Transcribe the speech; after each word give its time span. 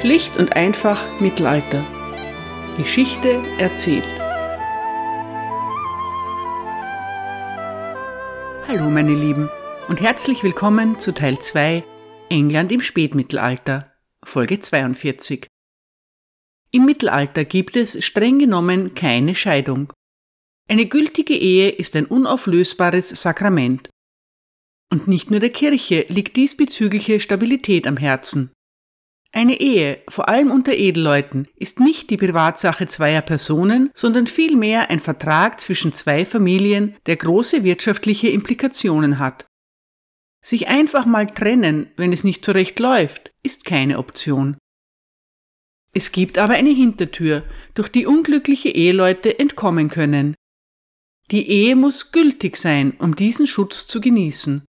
Schlicht 0.00 0.36
und 0.36 0.56
einfach 0.56 1.20
Mittelalter. 1.20 1.84
Geschichte 2.76 3.42
erzählt. 3.58 4.12
Hallo 8.66 8.90
meine 8.90 9.14
Lieben 9.14 9.48
und 9.88 10.00
herzlich 10.00 10.42
willkommen 10.42 10.98
zu 10.98 11.14
Teil 11.14 11.38
2 11.38 11.84
England 12.28 12.72
im 12.72 12.80
Spätmittelalter, 12.80 13.94
Folge 14.24 14.58
42. 14.58 15.46
Im 16.72 16.84
Mittelalter 16.84 17.44
gibt 17.44 17.76
es 17.76 18.04
streng 18.04 18.40
genommen 18.40 18.94
keine 18.94 19.36
Scheidung. 19.36 19.92
Eine 20.68 20.86
gültige 20.86 21.34
Ehe 21.34 21.70
ist 21.70 21.94
ein 21.94 22.06
unauflösbares 22.06 23.10
Sakrament. 23.10 23.90
Und 24.92 25.06
nicht 25.06 25.30
nur 25.30 25.38
der 25.38 25.50
Kirche 25.50 26.04
liegt 26.08 26.36
diesbezügliche 26.36 27.20
Stabilität 27.20 27.86
am 27.86 27.96
Herzen. 27.96 28.50
Eine 29.36 29.60
Ehe, 29.60 30.00
vor 30.08 30.28
allem 30.28 30.52
unter 30.52 30.74
Edelleuten, 30.74 31.48
ist 31.56 31.80
nicht 31.80 32.08
die 32.10 32.16
Privatsache 32.16 32.86
zweier 32.86 33.20
Personen, 33.20 33.90
sondern 33.92 34.28
vielmehr 34.28 34.90
ein 34.90 35.00
Vertrag 35.00 35.60
zwischen 35.60 35.92
zwei 35.92 36.24
Familien, 36.24 36.94
der 37.06 37.16
große 37.16 37.64
wirtschaftliche 37.64 38.28
Implikationen 38.28 39.18
hat. 39.18 39.44
Sich 40.40 40.68
einfach 40.68 41.04
mal 41.04 41.26
trennen, 41.26 41.90
wenn 41.96 42.12
es 42.12 42.22
nicht 42.22 42.44
so 42.44 42.52
recht 42.52 42.78
läuft, 42.78 43.32
ist 43.42 43.64
keine 43.64 43.98
Option. 43.98 44.56
Es 45.92 46.12
gibt 46.12 46.38
aber 46.38 46.52
eine 46.52 46.70
Hintertür, 46.70 47.42
durch 47.74 47.88
die 47.88 48.06
unglückliche 48.06 48.68
Eheleute 48.68 49.36
entkommen 49.40 49.88
können. 49.88 50.36
Die 51.32 51.48
Ehe 51.48 51.74
muss 51.74 52.12
gültig 52.12 52.56
sein, 52.56 52.92
um 53.00 53.16
diesen 53.16 53.48
Schutz 53.48 53.88
zu 53.88 54.00
genießen. 54.00 54.64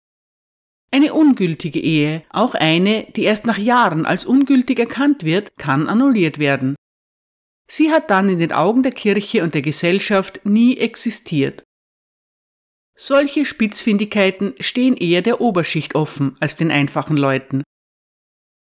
Eine 0.94 1.12
ungültige 1.12 1.80
Ehe, 1.80 2.22
auch 2.30 2.54
eine, 2.54 3.08
die 3.16 3.24
erst 3.24 3.46
nach 3.46 3.58
Jahren 3.58 4.06
als 4.06 4.24
ungültig 4.24 4.78
erkannt 4.78 5.24
wird, 5.24 5.50
kann 5.58 5.88
annulliert 5.88 6.38
werden. 6.38 6.76
Sie 7.68 7.90
hat 7.90 8.12
dann 8.12 8.28
in 8.28 8.38
den 8.38 8.52
Augen 8.52 8.84
der 8.84 8.92
Kirche 8.92 9.42
und 9.42 9.54
der 9.54 9.62
Gesellschaft 9.62 10.42
nie 10.44 10.76
existiert. 10.76 11.64
Solche 12.96 13.44
Spitzfindigkeiten 13.44 14.54
stehen 14.60 14.96
eher 14.96 15.20
der 15.20 15.40
Oberschicht 15.40 15.96
offen 15.96 16.36
als 16.38 16.54
den 16.54 16.70
einfachen 16.70 17.16
Leuten. 17.16 17.64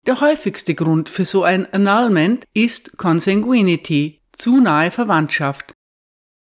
Der 0.05 0.21
häufigste 0.21 0.75
Grund 0.75 1.09
für 1.09 1.25
so 1.25 1.41
ein 1.41 1.65
Annulment 1.73 2.45
ist 2.53 2.95
Consanguinity, 2.99 4.21
zu 4.33 4.61
nahe 4.61 4.91
Verwandtschaft. 4.91 5.73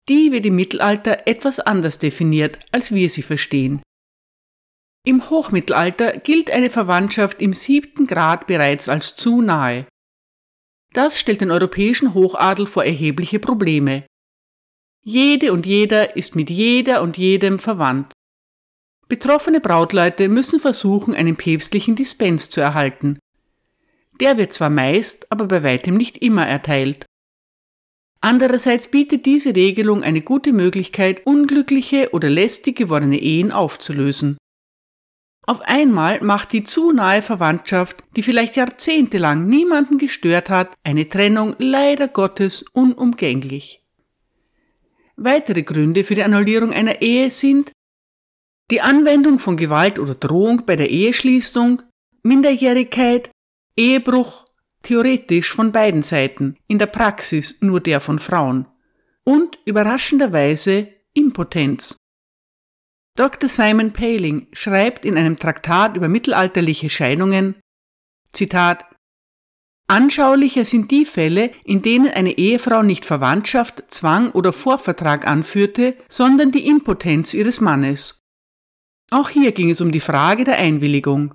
Die 0.09 0.31
wird 0.31 0.47
im 0.47 0.55
Mittelalter 0.55 1.27
etwas 1.27 1.59
anders 1.59 1.99
definiert, 1.99 2.61
als 2.71 2.95
wir 2.95 3.11
sie 3.11 3.23
verstehen. 3.23 3.83
Im 5.07 5.29
Hochmittelalter 5.29 6.13
gilt 6.17 6.51
eine 6.51 6.71
Verwandtschaft 6.71 7.43
im 7.43 7.53
siebten 7.53 8.07
Grad 8.07 8.47
bereits 8.47 8.89
als 8.89 9.15
zu 9.15 9.43
nahe. 9.43 9.87
Das 10.95 11.21
stellt 11.21 11.43
den 11.43 11.51
europäischen 11.51 12.15
Hochadel 12.15 12.67
vor 12.67 12.85
erhebliche 12.85 13.39
Probleme. 13.39 14.07
Jede 15.03 15.53
und 15.53 15.67
jeder 15.67 16.17
ist 16.17 16.35
mit 16.37 16.49
jeder 16.49 17.03
und 17.03 17.19
jedem 17.19 17.59
verwandt. 17.59 18.13
Betroffene 19.07 19.61
Brautleute 19.61 20.31
müssen 20.31 20.59
versuchen, 20.59 21.15
einen 21.15 21.37
päpstlichen 21.37 21.95
Dispens 21.95 22.49
zu 22.49 22.63
erhalten. 22.63 23.19
Der 24.21 24.39
wird 24.39 24.55
zwar 24.55 24.71
meist, 24.71 25.31
aber 25.31 25.47
bei 25.47 25.63
weitem 25.63 25.99
nicht 25.99 26.19
immer 26.19 26.47
erteilt. 26.47 27.05
Andererseits 28.23 28.89
bietet 28.89 29.27
diese 29.27 29.55
Regelung 29.55 30.03
eine 30.03 30.23
gute 30.23 30.55
Möglichkeit, 30.55 31.27
unglückliche 31.27 32.09
oder 32.13 32.31
lästig 32.31 32.77
gewordene 32.77 33.19
Ehen 33.19 33.53
aufzulösen. 33.53 34.39
Auf 35.47 35.61
einmal 35.63 36.23
macht 36.23 36.53
die 36.53 36.65
zu 36.65 36.93
nahe 36.93 37.21
Verwandtschaft, 37.21 38.03
die 38.17 38.23
vielleicht 38.23 38.57
jahrzehntelang 38.57 39.47
niemanden 39.47 39.99
gestört 39.99 40.49
hat, 40.49 40.75
eine 40.85 41.09
Trennung 41.09 41.55
leider 41.59 42.09
Gottes 42.09 42.65
unumgänglich. 42.73 43.85
Weitere 45.17 45.63
Gründe 45.63 46.05
für 46.05 46.15
die 46.15 46.23
Annullierung 46.23 46.73
einer 46.73 47.03
Ehe 47.03 47.31
sind 47.31 47.73
die 48.71 48.81
Anwendung 48.81 49.39
von 49.39 49.57
Gewalt 49.57 49.99
oder 49.99 50.15
Drohung 50.15 50.63
bei 50.65 50.77
der 50.77 50.89
Eheschließung, 50.89 51.83
Minderjährigkeit, 52.23 53.31
Ehebruch, 53.77 54.47
theoretisch 54.83 55.53
von 55.53 55.73
beiden 55.73 56.03
Seiten, 56.03 56.57
in 56.67 56.79
der 56.79 56.87
Praxis 56.87 57.59
nur 57.61 57.81
der 57.81 58.01
von 58.01 58.19
Frauen 58.19 58.67
und 59.25 59.59
überraschenderweise 59.67 60.89
Impotenz. 61.13 61.97
Dr. 63.17 63.49
Simon 63.49 63.93
Paling 63.93 64.49
schreibt 64.53 65.05
in 65.05 65.17
einem 65.17 65.37
Traktat 65.37 65.97
über 65.97 66.09
mittelalterliche 66.09 66.91
Scheidungen, 66.91 67.55
Zitat, 68.33 68.87
Anschaulicher 69.87 70.65
sind 70.65 70.91
die 70.91 71.05
Fälle, 71.05 71.53
in 71.65 71.83
denen 71.83 72.09
eine 72.09 72.37
Ehefrau 72.39 72.83
nicht 72.83 73.05
Verwandtschaft, 73.05 73.85
Zwang 73.87 74.33
oder 74.33 74.53
Vorvertrag 74.53 75.27
anführte, 75.27 75.97
sondern 76.09 76.51
die 76.51 76.67
Impotenz 76.67 77.35
ihres 77.35 77.61
Mannes. 77.61 78.19
Auch 79.11 79.29
hier 79.29 79.53
ging 79.53 79.71
es 79.71 79.81
um 79.81 79.93
die 79.93 80.01
Frage 80.01 80.45
der 80.45 80.59
Einwilligung. 80.59 81.35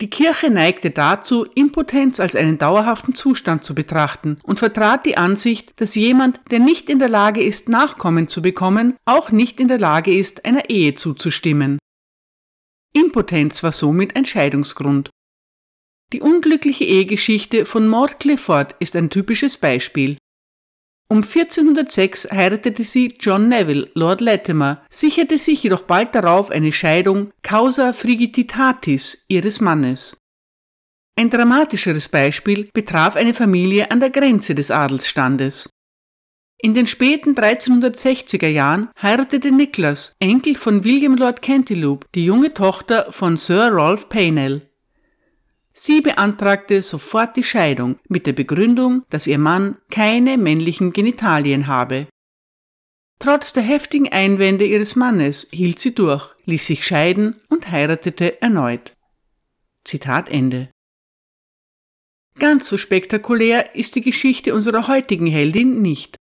Die 0.00 0.08
Kirche 0.08 0.48
neigte 0.48 0.90
dazu, 0.90 1.44
Impotenz 1.54 2.20
als 2.20 2.34
einen 2.34 2.56
dauerhaften 2.56 3.14
Zustand 3.14 3.64
zu 3.64 3.74
betrachten 3.74 4.38
und 4.42 4.58
vertrat 4.58 5.04
die 5.04 5.18
Ansicht, 5.18 5.74
dass 5.76 5.94
jemand, 5.94 6.40
der 6.50 6.58
nicht 6.58 6.88
in 6.88 6.98
der 6.98 7.10
Lage 7.10 7.42
ist, 7.42 7.68
Nachkommen 7.68 8.26
zu 8.26 8.40
bekommen, 8.40 8.96
auch 9.04 9.30
nicht 9.30 9.60
in 9.60 9.68
der 9.68 9.78
Lage 9.78 10.14
ist, 10.16 10.46
einer 10.46 10.70
Ehe 10.70 10.94
zuzustimmen. 10.94 11.78
Impotenz 12.94 13.62
war 13.62 13.72
somit 13.72 14.16
ein 14.16 14.24
Scheidungsgrund. 14.24 15.10
Die 16.14 16.22
unglückliche 16.22 16.84
Ehegeschichte 16.84 17.66
von 17.66 17.86
Maud 17.86 18.18
Clifford 18.18 18.74
ist 18.80 18.96
ein 18.96 19.10
typisches 19.10 19.58
Beispiel. 19.58 20.16
Um 21.12 21.24
1406 21.24 22.28
heiratete 22.30 22.84
sie 22.84 23.12
John 23.18 23.48
Neville, 23.48 23.90
Lord 23.94 24.20
Latimer, 24.20 24.80
sicherte 24.90 25.38
sich 25.38 25.60
jedoch 25.64 25.82
bald 25.82 26.14
darauf 26.14 26.52
eine 26.52 26.70
Scheidung 26.70 27.32
causa 27.42 27.92
frigiditatis 27.92 29.24
ihres 29.26 29.60
Mannes. 29.60 30.16
Ein 31.18 31.28
dramatischeres 31.28 32.08
Beispiel 32.08 32.70
betraf 32.72 33.16
eine 33.16 33.34
Familie 33.34 33.90
an 33.90 33.98
der 33.98 34.10
Grenze 34.10 34.54
des 34.54 34.70
Adelsstandes. 34.70 35.68
In 36.62 36.74
den 36.74 36.86
späten 36.86 37.34
1360er 37.34 38.46
Jahren 38.46 38.88
heiratete 39.02 39.50
Nicholas, 39.50 40.12
Enkel 40.20 40.54
von 40.54 40.84
William 40.84 41.16
Lord 41.16 41.42
Cantilupe, 41.42 42.06
die 42.14 42.24
junge 42.24 42.54
Tochter 42.54 43.10
von 43.10 43.36
Sir 43.36 43.70
Rolf 43.72 44.08
Paynell. 44.08 44.69
Sie 45.72 46.00
beantragte 46.00 46.82
sofort 46.82 47.36
die 47.36 47.44
Scheidung 47.44 47.98
mit 48.08 48.26
der 48.26 48.32
Begründung, 48.32 49.04
dass 49.10 49.26
ihr 49.26 49.38
Mann 49.38 49.76
keine 49.90 50.36
männlichen 50.36 50.92
Genitalien 50.92 51.66
habe. 51.66 52.08
Trotz 53.18 53.52
der 53.52 53.62
heftigen 53.62 54.08
Einwände 54.08 54.64
ihres 54.64 54.96
Mannes 54.96 55.46
hielt 55.52 55.78
sie 55.78 55.94
durch, 55.94 56.34
ließ 56.46 56.66
sich 56.66 56.86
scheiden 56.86 57.40
und 57.48 57.70
heiratete 57.70 58.40
erneut. 58.40 58.94
Zitat 59.84 60.28
Ende. 60.28 60.70
Ganz 62.38 62.68
so 62.68 62.78
spektakulär 62.78 63.74
ist 63.74 63.94
die 63.96 64.00
Geschichte 64.00 64.54
unserer 64.54 64.88
heutigen 64.88 65.26
Heldin 65.26 65.82
nicht. 65.82 66.16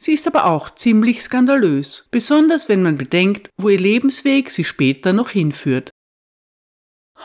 Sie 0.00 0.12
ist 0.12 0.26
aber 0.26 0.46
auch 0.46 0.70
ziemlich 0.70 1.22
skandalös, 1.22 2.08
besonders 2.10 2.68
wenn 2.68 2.82
man 2.82 2.96
bedenkt, 2.96 3.50
wo 3.58 3.68
ihr 3.68 3.80
Lebensweg 3.80 4.50
sie 4.50 4.64
später 4.64 5.12
noch 5.12 5.30
hinführt. 5.30 5.90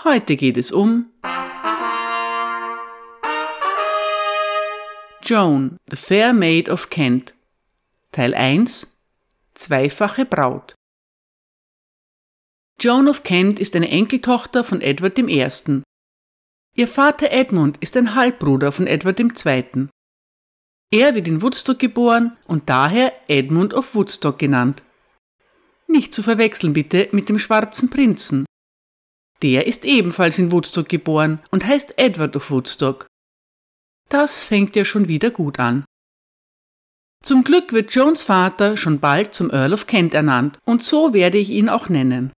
Heute 0.02 0.36
geht 0.36 0.58
es 0.58 0.72
um 0.72 1.12
Joan, 5.22 5.78
the 5.90 5.96
Fair 5.96 6.34
Maid 6.34 6.68
of 6.68 6.90
Kent 6.90 7.34
Teil 8.12 8.34
1 8.34 9.00
Zweifache 9.54 10.26
Braut 10.26 10.74
Joan 12.82 13.08
of 13.08 13.24
Kent 13.24 13.60
ist 13.60 13.76
eine 13.76 13.88
Enkeltochter 13.90 14.64
von 14.64 14.82
Edward 14.82 15.18
I. 15.20 15.48
Ihr 16.76 16.88
Vater 16.88 17.32
Edmund 17.32 17.78
ist 17.80 17.96
ein 17.96 18.16
Halbbruder 18.16 18.74
von 18.74 18.88
Edward 18.88 19.20
II. 19.20 19.88
Er 20.92 21.16
wird 21.16 21.28
in 21.28 21.42
Woodstock 21.42 21.80
geboren 21.80 22.36
und 22.46 22.68
daher 22.68 23.14
Edmund 23.30 23.74
of 23.74 23.96
Woodstock 23.96 24.38
genannt. 24.38 24.84
Nicht 25.88 26.12
zu 26.12 26.24
verwechseln 26.24 26.74
bitte 26.74 27.08
mit 27.12 27.30
dem 27.30 27.40
schwarzen 27.40 27.90
Prinzen. 27.90 28.46
Der 29.44 29.68
ist 29.68 29.84
ebenfalls 29.84 30.40
in 30.40 30.52
Woodstock 30.52 30.88
geboren 30.88 31.40
und 31.52 31.66
heißt 31.66 32.00
Edward 32.00 32.36
of 32.38 32.50
Woodstock. 32.50 33.08
Das 34.10 34.44
fängt 34.44 34.76
ja 34.76 34.86
schon 34.86 35.10
wieder 35.10 35.32
gut 35.32 35.60
an. 35.60 35.84
Zum 37.22 37.44
Glück 37.44 37.74
wird 37.74 37.94
Jones 37.94 38.24
Vater 38.24 38.78
schon 38.78 39.00
bald 39.00 39.34
zum 39.34 39.52
Earl 39.52 39.74
of 39.74 39.86
Kent 39.86 40.14
ernannt 40.14 40.60
und 40.66 40.82
so 40.82 41.14
werde 41.14 41.38
ich 41.38 41.50
ihn 41.50 41.70
auch 41.70 41.90
nennen. 41.90 42.32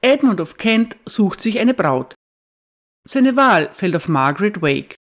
Edmund 0.00 0.40
of 0.40 0.56
Kent 0.56 0.96
sucht 1.04 1.40
sich 1.40 1.60
eine 1.60 1.74
Braut. 1.74 2.14
Seine 3.04 3.36
Wahl 3.36 3.72
fällt 3.72 3.94
auf 3.94 4.08
Margaret 4.08 4.60
Wake. 4.60 4.96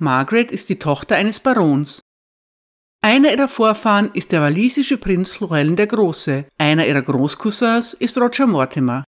Margaret 0.00 0.50
ist 0.50 0.68
die 0.70 0.78
Tochter 0.78 1.16
eines 1.16 1.40
Barons. 1.40 2.00
Einer 3.02 3.30
ihrer 3.30 3.48
Vorfahren 3.48 4.10
ist 4.12 4.32
der 4.32 4.40
walisische 4.40 4.96
Prinz 4.96 5.40
Llewellyn 5.40 5.76
der 5.76 5.86
Große, 5.86 6.46
einer 6.58 6.86
ihrer 6.86 7.02
Großcousins 7.02 7.94
ist 7.94 8.18
Roger 8.18 8.46
Mortimer. 8.46 9.04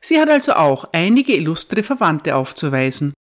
Sie 0.00 0.20
hat 0.20 0.28
also 0.28 0.52
auch 0.52 0.84
einige 0.92 1.34
illustre 1.34 1.82
Verwandte 1.82 2.36
aufzuweisen. 2.36 3.14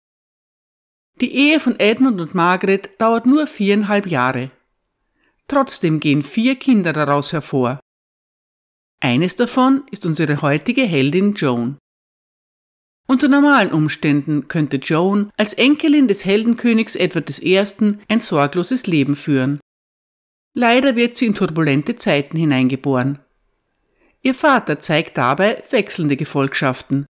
Die 1.20 1.34
Ehe 1.34 1.60
von 1.60 1.78
Edmund 1.78 2.20
und 2.20 2.34
Margaret 2.34 2.90
dauert 2.98 3.26
nur 3.26 3.46
viereinhalb 3.46 4.06
Jahre. 4.06 4.50
Trotzdem 5.46 6.00
gehen 6.00 6.22
vier 6.22 6.56
Kinder 6.56 6.92
daraus 6.92 7.32
hervor. 7.32 7.78
Eines 9.00 9.36
davon 9.36 9.84
ist 9.90 10.06
unsere 10.06 10.42
heutige 10.42 10.82
Heldin 10.82 11.34
Joan. 11.34 11.78
Unter 13.06 13.28
normalen 13.28 13.70
Umständen 13.72 14.48
könnte 14.48 14.78
Joan 14.78 15.30
als 15.36 15.52
Enkelin 15.52 16.08
des 16.08 16.24
Heldenkönigs 16.24 16.96
Edward 16.96 17.30
I. 17.42 17.58
ein 18.08 18.20
sorgloses 18.20 18.86
Leben 18.86 19.14
führen. 19.14 19.60
Leider 20.54 20.96
wird 20.96 21.16
sie 21.16 21.26
in 21.26 21.34
turbulente 21.34 21.96
Zeiten 21.96 22.36
hineingeboren. 22.38 23.18
Ihr 24.24 24.34
Vater 24.34 24.78
zeigt 24.78 25.18
dabei 25.18 25.62
wechselnde 25.70 26.16
Gefolgschaften. 26.16 27.04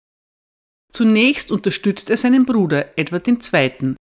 Zunächst 0.92 1.52
unterstützt 1.52 2.10
er 2.10 2.18
seinen 2.18 2.46
Bruder 2.46 2.98
Edward 2.98 3.28
II. 3.28 3.96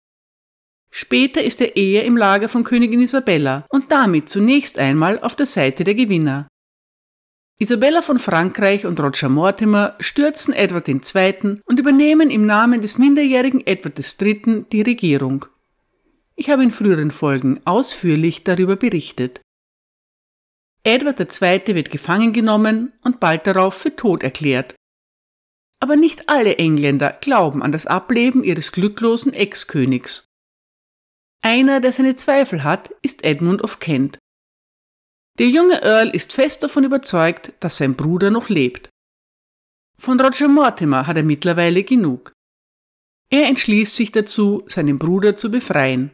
Später 0.93 1.43
ist 1.43 1.59
er 1.59 1.75
eher 1.75 2.05
im 2.05 2.15
Lager 2.15 2.47
von 2.47 2.63
Königin 2.63 3.01
Isabella 3.01 3.65
und 3.69 3.91
damit 3.91 4.29
zunächst 4.29 4.77
einmal 4.77 5.19
auf 5.19 5.35
der 5.35 5.45
Seite 5.45 5.83
der 5.83 5.95
Gewinner. 5.95 6.47
Isabella 7.59 8.01
von 8.01 8.17
Frankreich 8.17 8.85
und 8.85 8.99
Roger 8.99 9.29
Mortimer 9.29 9.95
stürzen 9.99 10.53
Edward 10.53 10.87
II. 10.87 11.61
und 11.65 11.79
übernehmen 11.79 12.31
im 12.31 12.45
Namen 12.45 12.81
des 12.81 12.97
minderjährigen 12.97 13.65
Edward 13.67 13.99
III. 13.99 14.65
die 14.71 14.81
Regierung. 14.81 15.45
Ich 16.35 16.49
habe 16.49 16.63
in 16.63 16.71
früheren 16.71 17.11
Folgen 17.11 17.59
ausführlich 17.65 18.45
darüber 18.45 18.77
berichtet. 18.77 19.41
Edward 20.83 21.19
II. 21.19 21.75
wird 21.75 21.91
gefangen 21.91 22.33
genommen 22.33 22.93
und 23.01 23.19
bald 23.19 23.45
darauf 23.45 23.75
für 23.75 23.95
tot 23.95 24.23
erklärt. 24.23 24.75
Aber 25.79 25.95
nicht 25.95 26.29
alle 26.29 26.57
Engländer 26.57 27.17
glauben 27.21 27.61
an 27.61 27.71
das 27.71 27.85
Ableben 27.85 28.43
ihres 28.43 28.71
glücklosen 28.71 29.33
Ex-Königs. 29.33 30.25
Einer, 31.43 31.81
der 31.81 31.91
seine 31.91 32.15
Zweifel 32.15 32.63
hat, 32.63 32.89
ist 33.01 33.23
Edmund 33.23 33.63
of 33.63 33.79
Kent. 33.79 34.19
Der 35.39 35.47
junge 35.47 35.81
Earl 35.81 36.09
ist 36.09 36.33
fest 36.33 36.61
davon 36.63 36.83
überzeugt, 36.83 37.53
dass 37.59 37.77
sein 37.77 37.95
Bruder 37.95 38.29
noch 38.29 38.49
lebt. 38.49 38.89
Von 39.97 40.19
Roger 40.19 40.47
Mortimer 40.47 41.07
hat 41.07 41.17
er 41.17 41.23
mittlerweile 41.23 41.83
genug. 41.83 42.33
Er 43.31 43.47
entschließt 43.47 43.95
sich 43.95 44.11
dazu, 44.11 44.63
seinen 44.67 44.99
Bruder 44.99 45.35
zu 45.35 45.49
befreien. 45.49 46.11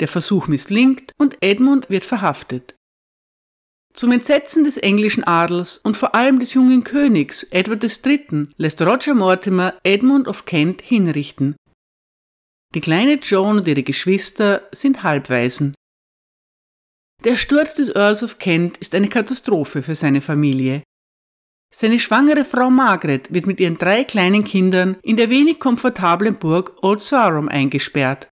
Der 0.00 0.08
Versuch 0.08 0.48
misslingt 0.48 1.12
und 1.18 1.36
Edmund 1.40 1.88
wird 1.88 2.04
verhaftet. 2.04 2.74
Zum 3.96 4.10
Entsetzen 4.10 4.64
des 4.64 4.76
englischen 4.76 5.22
Adels 5.22 5.78
und 5.78 5.96
vor 5.96 6.16
allem 6.16 6.40
des 6.40 6.52
jungen 6.52 6.82
Königs 6.82 7.44
Edward 7.44 7.84
III. 7.84 8.48
lässt 8.56 8.82
Roger 8.82 9.14
Mortimer 9.14 9.74
Edmund 9.84 10.26
of 10.26 10.46
Kent 10.46 10.82
hinrichten. 10.82 11.54
Die 12.74 12.80
kleine 12.80 13.14
Joan 13.14 13.58
und 13.58 13.68
ihre 13.68 13.84
Geschwister 13.84 14.68
sind 14.72 15.04
Halbwaisen. 15.04 15.74
Der 17.22 17.36
Sturz 17.36 17.74
des 17.74 17.94
Earls 17.94 18.24
of 18.24 18.38
Kent 18.38 18.78
ist 18.78 18.96
eine 18.96 19.08
Katastrophe 19.08 19.80
für 19.80 19.94
seine 19.94 20.20
Familie. 20.20 20.82
Seine 21.72 22.00
schwangere 22.00 22.44
Frau 22.44 22.70
Margaret 22.70 23.32
wird 23.32 23.46
mit 23.46 23.60
ihren 23.60 23.78
drei 23.78 24.02
kleinen 24.02 24.42
Kindern 24.42 24.96
in 25.02 25.16
der 25.16 25.30
wenig 25.30 25.60
komfortablen 25.60 26.34
Burg 26.34 26.82
Old 26.82 27.00
Sarum 27.00 27.48
eingesperrt. 27.48 28.28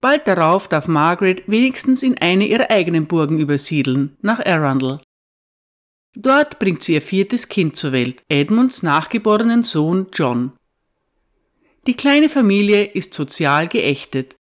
Bald 0.00 0.26
darauf 0.26 0.66
darf 0.68 0.88
Margaret 0.88 1.42
wenigstens 1.46 2.02
in 2.02 2.16
eine 2.18 2.46
ihrer 2.46 2.70
eigenen 2.70 3.06
Burgen 3.06 3.38
übersiedeln, 3.38 4.16
nach 4.22 4.44
Arundel. 4.44 5.00
Dort 6.14 6.58
bringt 6.58 6.82
sie 6.82 6.94
ihr 6.94 7.02
viertes 7.02 7.48
Kind 7.48 7.76
zur 7.76 7.92
Welt, 7.92 8.22
Edmunds 8.28 8.82
nachgeborenen 8.82 9.62
Sohn 9.62 10.06
John. 10.12 10.52
Die 11.86 11.94
kleine 11.94 12.28
Familie 12.28 12.84
ist 12.84 13.14
sozial 13.14 13.68
geächtet. 13.68 14.36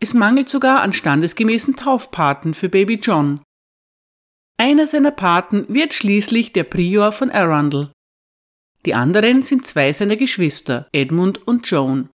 Es 0.00 0.14
mangelt 0.14 0.48
sogar 0.48 0.80
an 0.82 0.92
standesgemäßen 0.92 1.76
Taufpaten 1.76 2.54
für 2.54 2.68
Baby 2.68 2.94
John. 2.94 3.40
Einer 4.58 4.86
seiner 4.86 5.10
Paten 5.10 5.66
wird 5.68 5.92
schließlich 5.92 6.52
der 6.52 6.64
Prior 6.64 7.12
von 7.12 7.30
Arundel. 7.30 7.90
Die 8.86 8.94
anderen 8.94 9.42
sind 9.42 9.66
zwei 9.66 9.92
seiner 9.92 10.16
Geschwister, 10.16 10.88
Edmund 10.92 11.46
und 11.46 11.68
Joan. 11.68 12.10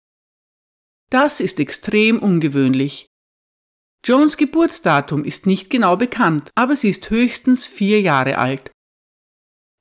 Das 1.11 1.41
ist 1.41 1.59
extrem 1.59 2.19
ungewöhnlich. 2.19 3.07
Jones 4.03 4.37
Geburtsdatum 4.37 5.25
ist 5.25 5.45
nicht 5.45 5.69
genau 5.69 5.97
bekannt, 5.97 6.49
aber 6.55 6.75
sie 6.75 6.89
ist 6.89 7.09
höchstens 7.09 7.67
vier 7.67 8.01
Jahre 8.01 8.37
alt. 8.37 8.71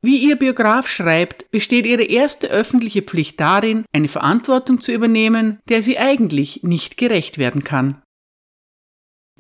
Wie 0.03 0.19
ihr 0.19 0.37
Biograf 0.37 0.89
schreibt, 0.89 1.51
besteht 1.51 1.87
ihre 1.87 2.03
erste 2.03 2.49
öffentliche 2.49 3.03
Pflicht 3.03 3.39
darin, 3.39 3.85
eine 3.93 4.09
Verantwortung 4.09 4.81
zu 4.81 4.93
übernehmen, 4.93 5.61
der 5.69 5.83
sie 5.83 5.99
eigentlich 5.99 6.63
nicht 6.65 6.97
gerecht 6.97 7.39
werden 7.39 7.65
kann. 7.65 8.03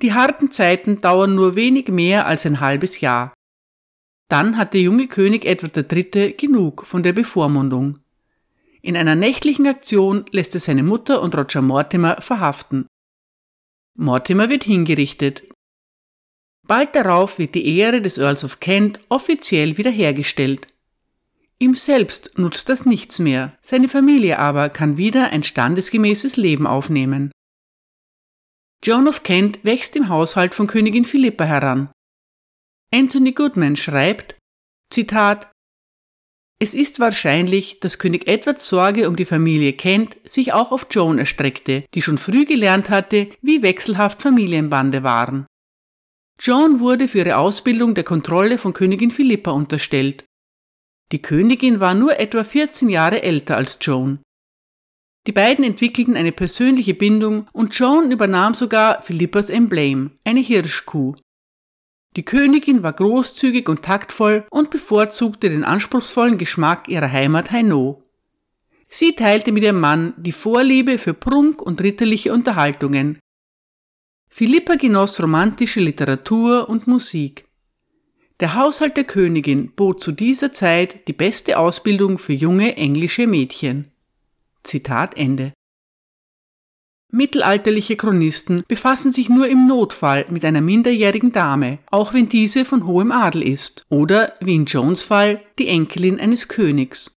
Die 0.00 0.14
harten 0.14 0.50
Zeiten 0.50 1.00
dauern 1.00 1.34
nur 1.34 1.56
wenig 1.56 1.88
mehr 1.88 2.26
als 2.26 2.46
ein 2.46 2.60
halbes 2.60 3.00
Jahr. 3.00 3.34
Dann 4.28 4.56
hat 4.56 4.74
der 4.74 4.80
junge 4.82 5.08
König 5.08 5.44
Edward 5.44 5.92
III. 5.92 6.34
genug 6.34 6.86
von 6.86 7.02
der 7.02 7.12
Bevormundung. 7.12 7.98
In 8.82 8.96
einer 8.96 9.14
nächtlichen 9.14 9.66
Aktion 9.66 10.24
lässt 10.30 10.54
er 10.54 10.60
seine 10.60 10.82
Mutter 10.82 11.20
und 11.20 11.34
Roger 11.34 11.62
Mortimer 11.62 12.20
verhaften. 12.22 12.86
Mortimer 13.96 14.48
wird 14.48 14.64
hingerichtet. 14.64 15.42
Bald 16.66 16.94
darauf 16.94 17.38
wird 17.38 17.54
die 17.54 17.78
Ehre 17.78 18.00
des 18.00 18.16
Earls 18.16 18.44
of 18.44 18.60
Kent 18.60 19.00
offiziell 19.08 19.76
wiederhergestellt. 19.76 20.66
Ihm 21.58 21.74
selbst 21.74 22.38
nutzt 22.38 22.70
das 22.70 22.86
nichts 22.86 23.18
mehr, 23.18 23.58
seine 23.60 23.88
Familie 23.88 24.38
aber 24.38 24.70
kann 24.70 24.96
wieder 24.96 25.30
ein 25.30 25.42
standesgemäßes 25.42 26.38
Leben 26.38 26.66
aufnehmen. 26.66 27.32
John 28.82 29.08
of 29.08 29.24
Kent 29.24 29.58
wächst 29.62 29.94
im 29.96 30.08
Haushalt 30.08 30.54
von 30.54 30.66
Königin 30.66 31.04
Philippa 31.04 31.44
heran. 31.44 31.90
Anthony 32.94 33.32
Goodman 33.32 33.76
schreibt, 33.76 34.36
Zitat, 34.90 35.52
es 36.62 36.74
ist 36.74 37.00
wahrscheinlich, 37.00 37.80
dass 37.80 37.98
König 37.98 38.28
Edwards 38.28 38.68
Sorge 38.68 39.08
um 39.08 39.16
die 39.16 39.24
Familie 39.24 39.72
Kent 39.72 40.18
sich 40.24 40.52
auch 40.52 40.72
auf 40.72 40.86
Joan 40.90 41.18
erstreckte, 41.18 41.84
die 41.94 42.02
schon 42.02 42.18
früh 42.18 42.44
gelernt 42.44 42.90
hatte, 42.90 43.30
wie 43.40 43.62
wechselhaft 43.62 44.20
Familienbande 44.20 45.02
waren. 45.02 45.46
Joan 46.38 46.78
wurde 46.78 47.08
für 47.08 47.18
ihre 47.18 47.38
Ausbildung 47.38 47.94
der 47.94 48.04
Kontrolle 48.04 48.58
von 48.58 48.74
Königin 48.74 49.10
Philippa 49.10 49.50
unterstellt. 49.50 50.24
Die 51.12 51.22
Königin 51.22 51.80
war 51.80 51.94
nur 51.94 52.20
etwa 52.20 52.44
14 52.44 52.90
Jahre 52.90 53.22
älter 53.22 53.56
als 53.56 53.78
Joan. 53.80 54.20
Die 55.26 55.32
beiden 55.32 55.64
entwickelten 55.64 56.16
eine 56.16 56.32
persönliche 56.32 56.94
Bindung 56.94 57.48
und 57.52 57.74
Joan 57.74 58.10
übernahm 58.10 58.52
sogar 58.52 59.02
Philippas 59.02 59.48
Emblem, 59.48 60.12
eine 60.24 60.40
Hirschkuh, 60.40 61.14
die 62.16 62.24
Königin 62.24 62.82
war 62.82 62.92
großzügig 62.92 63.68
und 63.68 63.82
taktvoll 63.82 64.44
und 64.50 64.70
bevorzugte 64.70 65.48
den 65.48 65.64
anspruchsvollen 65.64 66.38
Geschmack 66.38 66.88
ihrer 66.88 67.10
Heimat 67.10 67.52
Hainaut. 67.52 68.02
Sie 68.88 69.14
teilte 69.14 69.52
mit 69.52 69.62
ihrem 69.62 69.78
Mann 69.78 70.14
die 70.16 70.32
Vorliebe 70.32 70.98
für 70.98 71.14
Prunk 71.14 71.62
und 71.62 71.80
ritterliche 71.80 72.32
Unterhaltungen. 72.32 73.20
Philippa 74.28 74.74
genoss 74.74 75.22
romantische 75.22 75.80
Literatur 75.80 76.68
und 76.68 76.88
Musik. 76.88 77.44
Der 78.40 78.54
Haushalt 78.54 78.96
der 78.96 79.04
Königin 79.04 79.72
bot 79.76 80.00
zu 80.00 80.12
dieser 80.12 80.52
Zeit 80.52 81.06
die 81.06 81.12
beste 81.12 81.58
Ausbildung 81.58 82.18
für 82.18 82.32
junge 82.32 82.76
englische 82.76 83.26
Mädchen. 83.26 83.92
Zitat 84.64 85.16
Ende. 85.16 85.52
Mittelalterliche 87.12 87.96
Chronisten 87.96 88.62
befassen 88.68 89.10
sich 89.10 89.28
nur 89.28 89.48
im 89.48 89.66
Notfall 89.66 90.26
mit 90.30 90.44
einer 90.44 90.60
minderjährigen 90.60 91.32
Dame, 91.32 91.80
auch 91.90 92.14
wenn 92.14 92.28
diese 92.28 92.64
von 92.64 92.86
hohem 92.86 93.10
Adel 93.10 93.42
ist, 93.42 93.84
oder, 93.88 94.32
wie 94.40 94.54
in 94.54 94.66
Jones 94.66 95.02
Fall, 95.02 95.42
die 95.58 95.66
Enkelin 95.68 96.20
eines 96.20 96.46
Königs. 96.46 97.16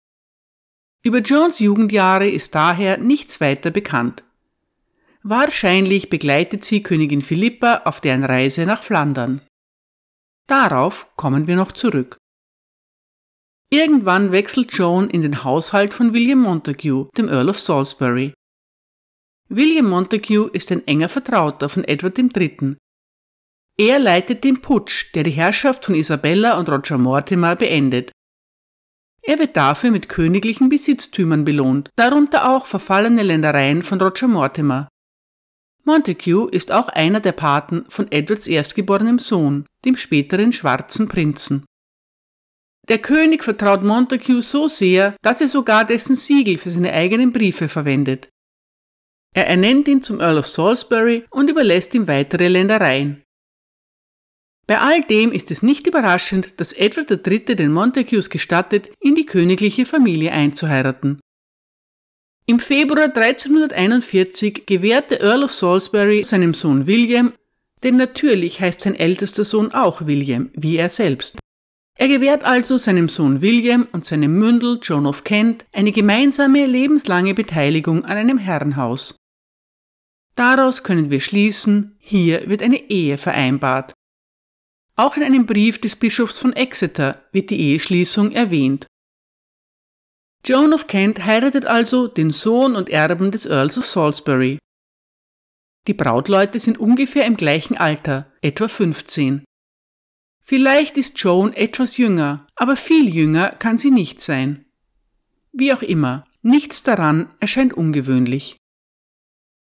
Über 1.05 1.19
Jones 1.19 1.59
Jugendjahre 1.59 2.29
ist 2.29 2.55
daher 2.55 2.97
nichts 2.97 3.41
weiter 3.41 3.71
bekannt. 3.71 4.23
Wahrscheinlich 5.23 6.09
begleitet 6.09 6.65
sie 6.65 6.83
Königin 6.83 7.23
Philippa 7.23 7.83
auf 7.85 8.01
deren 8.01 8.25
Reise 8.25 8.65
nach 8.65 8.83
Flandern. 8.83 9.43
Darauf 10.47 11.15
kommen 11.17 11.47
wir 11.47 11.57
noch 11.57 11.73
zurück. 11.73 12.17
Irgendwann 13.71 14.33
wechselt 14.33 14.73
Joan 14.73 15.11
in 15.11 15.23
den 15.23 15.45
Haushalt 15.45 15.95
von 15.95 16.13
William 16.13 16.41
Montague, 16.41 17.09
dem 17.17 17.29
Earl 17.29 17.49
of 17.49 17.59
Salisbury, 17.59 18.35
William 19.55 19.91
Montague 19.91 20.49
ist 20.55 20.73
ein 20.73 20.87
enger 20.87 21.11
Vertrauter 21.11 21.69
von 21.69 21.85
Edward 21.85 22.19
III. 22.19 22.77
Er 23.77 23.99
leitet 23.99 24.45
den 24.45 24.63
Putsch, 24.63 25.15
der 25.15 25.25
die 25.25 25.31
Herrschaft 25.31 25.85
von 25.85 25.95
Isabella 25.95 26.59
und 26.59 26.71
Roger 26.71 26.97
Mortimer 26.97 27.55
beendet. 27.55 28.13
Er 29.21 29.39
wird 29.39 29.55
dafür 29.55 29.91
mit 29.91 30.09
königlichen 30.09 30.71
Besitztümern 30.71 31.45
belohnt, 31.45 31.91
darunter 31.97 32.49
auch 32.49 32.65
verfallene 32.65 33.23
Ländereien 33.23 33.83
von 33.83 34.01
Roger 34.01 34.27
Mortimer. 34.27 34.89
Montague 35.85 36.49
ist 36.51 36.73
auch 36.73 36.89
einer 36.89 37.21
der 37.21 37.33
Paten 37.33 37.85
von 37.91 38.11
Edwards 38.11 38.47
erstgeborenem 38.47 39.19
Sohn, 39.19 39.67
dem 39.85 39.99
späteren 39.99 40.55
schwarzen 40.55 41.09
Prinzen. 41.09 41.67
Der 42.89 43.01
König 43.01 43.45
vertraut 43.45 43.83
Montague 43.83 44.41
so 44.41 44.67
sehr, 44.67 45.15
dass 45.21 45.43
er 45.43 45.49
sogar 45.49 45.85
dessen 45.85 46.17
Siegel 46.17 46.57
für 46.57 46.71
seine 46.71 46.95
eigenen 46.95 47.35
Briefe 47.35 47.69
verwendet. 47.69 48.32
Er 49.35 49.47
ernennt 49.47 49.89
ihn 49.89 50.03
zum 50.03 50.21
Earl 50.21 50.39
of 50.39 50.47
Salisbury 50.47 51.25
und 51.31 51.49
überlässt 51.49 51.95
ihm 51.95 52.07
weitere 52.07 52.49
Ländereien. 52.49 53.23
Bei 54.67 54.79
all 54.79 55.01
dem 55.03 55.33
ist 55.33 55.51
es 55.51 55.63
nicht 55.63 55.87
überraschend, 55.87 56.61
dass 56.61 56.73
Edward 56.73 57.11
III. 57.27 57.57
den 57.57 57.73
Montagues 57.73 58.31
gestattet, 58.31 58.91
in 59.01 59.15
die 59.15 59.27
königliche 59.27 59.87
Familie 59.87 60.33
einzuheiraten. 60.33 61.21
Im 62.47 62.59
Februar 62.59 63.05
1341 63.05 64.67
gewährte 64.67 65.21
Earl 65.21 65.45
of 65.45 65.53
Salisbury 65.53 66.25
seinem 66.25 66.55
Sohn 66.55 66.87
William, 66.87 67.33
denn 67.83 67.97
natürlich 67.97 68.61
heißt 68.61 68.83
sein 68.83 68.95
ältester 68.95 69.45
Sohn 69.45 69.73
auch 69.73 70.07
William, 70.07 70.51
wie 70.55 70.77
er 70.77 70.89
selbst. 70.89 71.39
Er 71.99 72.09
gewährt 72.09 72.45
also 72.45 72.79
seinem 72.79 73.09
Sohn 73.09 73.41
William 73.41 73.87
und 73.93 74.05
seinem 74.05 74.39
Mündel 74.39 74.79
John 74.83 75.07
of 75.07 75.25
Kent 75.25 75.67
eine 75.73 75.93
gemeinsame 75.93 76.67
lebenslange 76.67 77.35
Beteiligung 77.35 78.05
an 78.05 78.17
einem 78.17 78.39
Herrenhaus. 78.39 79.17
Daraus 80.35 80.83
können 80.83 81.11
wir 81.11 81.21
schließen, 81.21 81.97
hier 81.99 82.49
wird 82.49 82.63
eine 82.63 82.91
Ehe 82.91 83.19
vereinbart. 83.19 83.93
Auch 84.97 85.17
in 85.17 85.23
einem 85.23 85.47
Brief 85.47 85.81
des 85.81 85.97
Bischofs 85.97 86.39
von 86.39 86.53
Exeter 86.53 87.23
wird 87.33 87.51
die 87.51 87.61
Eheschließung 87.61 88.33
erwähnt. 88.33 88.87
Joan 90.45 90.73
of 90.73 90.87
Kent 90.87 91.25
heiratet 91.25 91.67
also 91.67 92.09
den 92.09 92.33
Sohn 92.33 92.75
und 92.75 92.91
Erben 92.91 93.31
des 93.31 93.47
Earls 93.47 93.79
of 93.79 93.87
Salisbury. 93.87 94.59
Die 95.87 95.95
Brautleute 95.95 96.59
sind 96.61 96.79
ungefähr 96.79 97.27
im 97.27 97.37
gleichen 97.37 97.77
Alter, 97.77 98.33
etwa 98.41 98.69
15. 98.69 99.45
Vielleicht 100.41 100.97
ist 100.97 101.19
Joan 101.19 101.53
etwas 101.53 101.97
jünger, 101.97 102.47
aber 102.57 102.77
viel 102.77 103.09
jünger 103.09 103.51
kann 103.51 103.79
sie 103.79 103.91
nicht 103.91 104.21
sein. 104.21 104.67
Wie 105.53 105.73
auch 105.73 105.83
immer, 105.83 106.25
nichts 106.43 106.83
daran 106.83 107.33
erscheint 107.39 107.75
ungewöhnlich. 107.75 108.57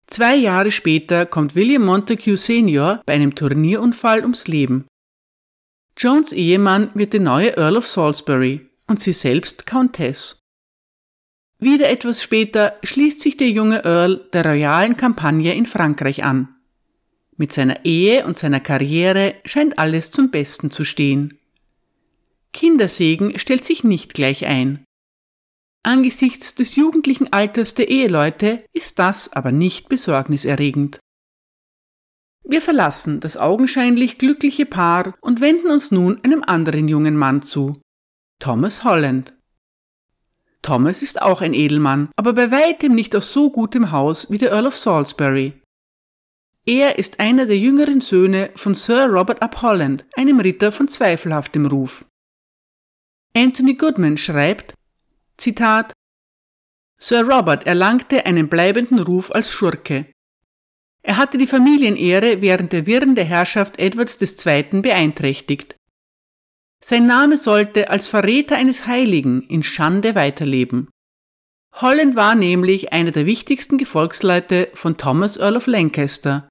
Zwei 0.08 0.36
Jahre 0.36 0.72
später 0.72 1.26
kommt 1.26 1.56
William 1.56 1.84
Montague 1.84 2.38
Senior 2.38 3.02
bei 3.06 3.14
einem 3.14 3.34
Turnierunfall 3.34 4.22
ums 4.22 4.48
Leben. 4.48 4.86
Jones 5.98 6.32
Ehemann 6.34 6.92
wird 6.94 7.14
der 7.14 7.22
neue 7.22 7.58
Earl 7.58 7.78
of 7.78 7.88
Salisbury 7.88 8.70
und 8.88 9.00
sie 9.00 9.14
selbst 9.14 9.66
Countess. 9.66 10.40
Wieder 11.58 11.90
etwas 11.90 12.22
später 12.22 12.78
schließt 12.84 13.22
sich 13.22 13.38
der 13.38 13.50
junge 13.50 13.84
Earl 13.86 14.30
der 14.34 14.46
royalen 14.46 14.98
Kampagne 14.98 15.56
in 15.56 15.66
Frankreich 15.66 16.24
an. 16.24 16.54
Mit 17.38 17.54
seiner 17.54 17.84
Ehe 17.86 18.26
und 18.26 18.38
seiner 18.38 18.60
Karriere 18.60 19.36
scheint 19.46 19.80
alles 19.80 20.12
zum 20.12 20.32
Besten 20.32 20.70
zu 20.70 20.84
stehen. 20.84 21.40
Kindersegen 22.54 23.38
stellt 23.40 23.64
sich 23.66 23.84
nicht 23.84 24.14
gleich 24.14 24.46
ein. 24.46 24.86
Angesichts 25.86 26.56
des 26.56 26.76
jugendlichen 26.76 27.32
Alters 27.32 27.76
der 27.76 27.90
Eheleute 27.90 28.66
ist 28.74 28.98
das 28.98 29.32
aber 29.34 29.52
nicht 29.52 29.88
besorgniserregend. 29.88 31.00
Wir 32.44 32.64
verlassen 32.64 33.20
das 33.20 33.38
augenscheinlich 33.38 34.18
glückliche 34.18 34.66
Paar 34.66 35.14
und 35.22 35.42
wenden 35.42 35.70
uns 35.70 35.92
nun 35.92 36.20
einem 36.24 36.42
anderen 36.42 36.88
jungen 36.88 37.16
Mann 37.16 37.44
zu, 37.44 37.80
Thomas 38.40 38.84
Holland. 38.84 39.36
Thomas 40.64 41.04
ist 41.04 41.22
auch 41.22 41.42
ein 41.42 41.54
Edelmann, 41.54 42.10
aber 42.16 42.34
bei 42.34 42.50
weitem 42.50 42.96
nicht 42.96 43.16
aus 43.16 43.32
so 43.32 43.52
gutem 43.52 43.92
Haus 43.92 44.32
wie 44.32 44.40
der 44.40 44.54
Earl 44.54 44.66
of 44.66 44.78
Salisbury. 44.78 45.54
Er 46.66 46.98
ist 46.98 47.20
einer 47.20 47.46
der 47.46 47.60
jüngeren 47.60 48.02
Söhne 48.02 48.50
von 48.56 48.74
Sir 48.74 49.06
Robert 49.06 49.44
Up 49.44 49.62
Holland, 49.62 50.04
einem 50.16 50.40
Ritter 50.40 50.72
von 50.72 50.88
zweifelhaftem 50.88 51.68
Ruf. 51.68 52.06
Anthony 53.36 53.76
Goodman 53.76 54.18
schreibt, 54.18 54.74
Zitat 55.38 55.94
Sir 56.98 57.24
Robert 57.28 57.68
erlangte 57.68 58.26
einen 58.26 58.48
bleibenden 58.48 59.00
Ruf 59.00 59.32
als 59.32 59.52
Schurke. 59.52 60.08
Er 61.04 61.18
hatte 61.18 61.38
die 61.38 61.48
Familienehre 61.48 62.42
während 62.42 62.72
der 62.72 62.86
Wirren 62.86 63.16
der 63.16 63.26
Herrschaft 63.26 63.78
Edwards 63.78 64.20
II. 64.22 64.82
beeinträchtigt. 64.82 65.76
Sein 66.84 67.06
Name 67.06 67.38
sollte 67.38 67.90
als 67.90 68.08
Verräter 68.08 68.56
eines 68.56 68.88
Heiligen 68.88 69.42
in 69.44 69.64
Schande 69.64 70.16
weiterleben. 70.16 70.90
Holland 71.74 72.16
war 72.16 72.36
nämlich 72.36 72.94
einer 72.94 73.12
der 73.12 73.26
wichtigsten 73.26 73.78
Gefolgsleute 73.78 74.70
von 74.74 74.98
Thomas 74.98 75.38
Earl 75.38 75.58
of 75.58 75.68
Lancaster. 75.68 76.48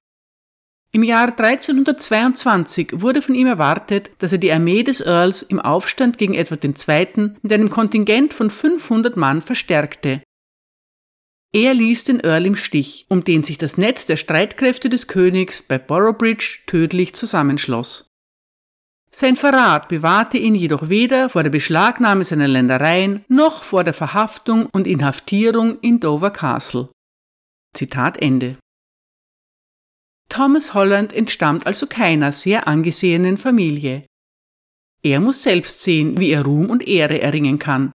Im 0.95 1.03
Jahr 1.03 1.37
1322 1.37 3.01
wurde 3.01 3.21
von 3.21 3.35
ihm 3.35 3.47
erwartet, 3.47 4.11
dass 4.19 4.31
er 4.31 4.37
die 4.37 4.53
Armee 4.53 4.81
des 4.81 5.01
Earls 5.01 5.41
im 5.41 5.59
Aufstand 5.59 6.17
gegen 6.17 6.33
Edward 6.33 6.63
II. 6.63 7.31
mit 7.41 7.51
einem 7.51 7.69
Kontingent 7.69 8.33
von 8.33 8.49
500 8.49 9.17
Mann 9.17 9.41
verstärkte. 9.41 10.21
Er 11.53 11.73
ließ 11.73 12.05
den 12.05 12.21
Earl 12.21 12.45
im 12.45 12.55
Stich, 12.55 13.07
um 13.09 13.25
den 13.25 13.43
sich 13.43 13.57
das 13.57 13.77
Netz 13.77 14.05
der 14.05 14.15
Streitkräfte 14.15 14.87
des 14.87 15.09
Königs 15.09 15.61
bei 15.61 15.77
Boroughbridge 15.77 16.59
tödlich 16.65 17.13
zusammenschloss. 17.13 18.07
Sein 19.11 19.35
Verrat 19.35 19.89
bewahrte 19.89 20.37
ihn 20.37 20.55
jedoch 20.55 20.87
weder 20.87 21.29
vor 21.29 21.43
der 21.43 21.49
Beschlagnahme 21.49 22.23
seiner 22.23 22.47
Ländereien 22.47 23.25
noch 23.27 23.63
vor 23.63 23.83
der 23.83 23.93
Verhaftung 23.93 24.69
und 24.71 24.87
Inhaftierung 24.87 25.77
in 25.81 25.99
Dover 25.99 26.31
Castle. 26.31 26.87
Zitat 27.73 28.15
Ende. 28.21 28.55
Thomas 30.29 30.73
Holland 30.73 31.13
entstammt 31.13 31.65
also 31.67 31.87
keiner 31.87 32.31
sehr 32.31 32.67
angesehenen 32.67 33.37
Familie. 33.37 34.03
Er 35.03 35.19
muss 35.19 35.43
selbst 35.43 35.81
sehen, 35.83 36.17
wie 36.19 36.31
er 36.31 36.43
Ruhm 36.43 36.69
und 36.69 36.87
Ehre 36.87 37.21
erringen 37.21 37.59
kann. 37.59 37.91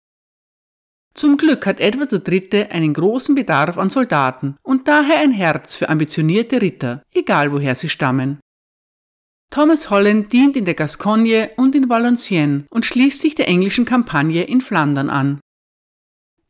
Zum 1.15 1.37
Glück 1.37 1.65
hat 1.65 1.79
Edward 1.79 2.13
III. 2.13 2.67
einen 2.69 2.93
großen 2.93 3.35
Bedarf 3.35 3.77
an 3.77 3.89
Soldaten 3.89 4.55
und 4.61 4.87
daher 4.87 5.19
ein 5.19 5.31
Herz 5.31 5.75
für 5.75 5.89
ambitionierte 5.89 6.61
Ritter, 6.61 7.03
egal 7.13 7.51
woher 7.51 7.75
sie 7.75 7.89
stammen. 7.89 8.39
Thomas 9.49 9.89
Holland 9.89 10.31
dient 10.31 10.55
in 10.55 10.65
der 10.65 10.75
Gascogne 10.75 11.49
und 11.57 11.73
in 11.73 11.89
Valenciennes 11.89 12.65
und 12.69 12.85
schließt 12.85 13.19
sich 13.19 13.33
der 13.33 13.47
englischen 13.47 13.85
Kampagne 13.85 14.43
in 14.43 14.61
Flandern 14.61 15.09
an. 15.09 15.39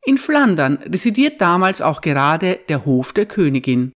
In 0.03 0.17
Flandern 0.17 0.75
residiert 0.77 1.39
damals 1.39 1.81
auch 1.81 2.01
gerade 2.01 2.59
der 2.67 2.86
Hof 2.86 3.13
der 3.13 3.25
Königin. 3.25 3.93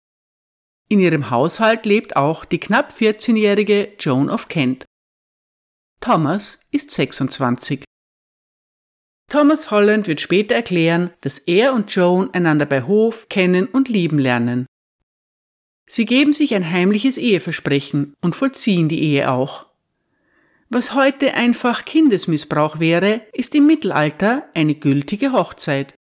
In 0.92 0.98
ihrem 0.98 1.30
Haushalt 1.30 1.86
lebt 1.86 2.16
auch 2.16 2.44
die 2.44 2.58
knapp 2.58 2.92
14-jährige 2.92 3.92
Joan 4.00 4.28
of 4.28 4.48
Kent. 4.48 4.86
Thomas 6.00 6.66
ist 6.72 6.90
26. 6.90 7.84
Thomas 9.28 9.70
Holland 9.70 10.08
wird 10.08 10.20
später 10.20 10.56
erklären, 10.56 11.10
dass 11.20 11.38
er 11.38 11.74
und 11.74 11.94
Joan 11.94 12.34
einander 12.34 12.66
bei 12.66 12.82
Hof 12.82 13.28
kennen 13.28 13.66
und 13.66 13.88
lieben 13.88 14.18
lernen. 14.18 14.66
Sie 15.88 16.06
geben 16.06 16.32
sich 16.32 16.56
ein 16.56 16.68
heimliches 16.68 17.18
Eheversprechen 17.18 18.14
und 18.20 18.34
vollziehen 18.34 18.88
die 18.88 19.00
Ehe 19.00 19.30
auch. 19.30 19.66
Was 20.70 20.94
heute 20.94 21.34
einfach 21.34 21.84
Kindesmissbrauch 21.84 22.80
wäre, 22.80 23.22
ist 23.32 23.54
im 23.54 23.66
Mittelalter 23.66 24.48
eine 24.54 24.74
gültige 24.74 25.32
Hochzeit. 25.32 25.94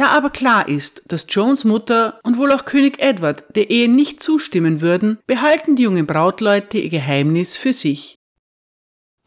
Da 0.00 0.12
aber 0.12 0.30
klar 0.30 0.66
ist, 0.66 1.02
dass 1.08 1.26
Jones 1.28 1.64
Mutter 1.64 2.20
und 2.22 2.38
wohl 2.38 2.52
auch 2.52 2.64
König 2.64 3.02
Edward 3.02 3.44
der 3.54 3.68
Ehe 3.68 3.86
nicht 3.86 4.22
zustimmen 4.22 4.80
würden, 4.80 5.18
behalten 5.26 5.76
die 5.76 5.82
jungen 5.82 6.06
Brautleute 6.06 6.78
ihr 6.78 6.88
Geheimnis 6.88 7.58
für 7.58 7.74
sich. 7.74 8.16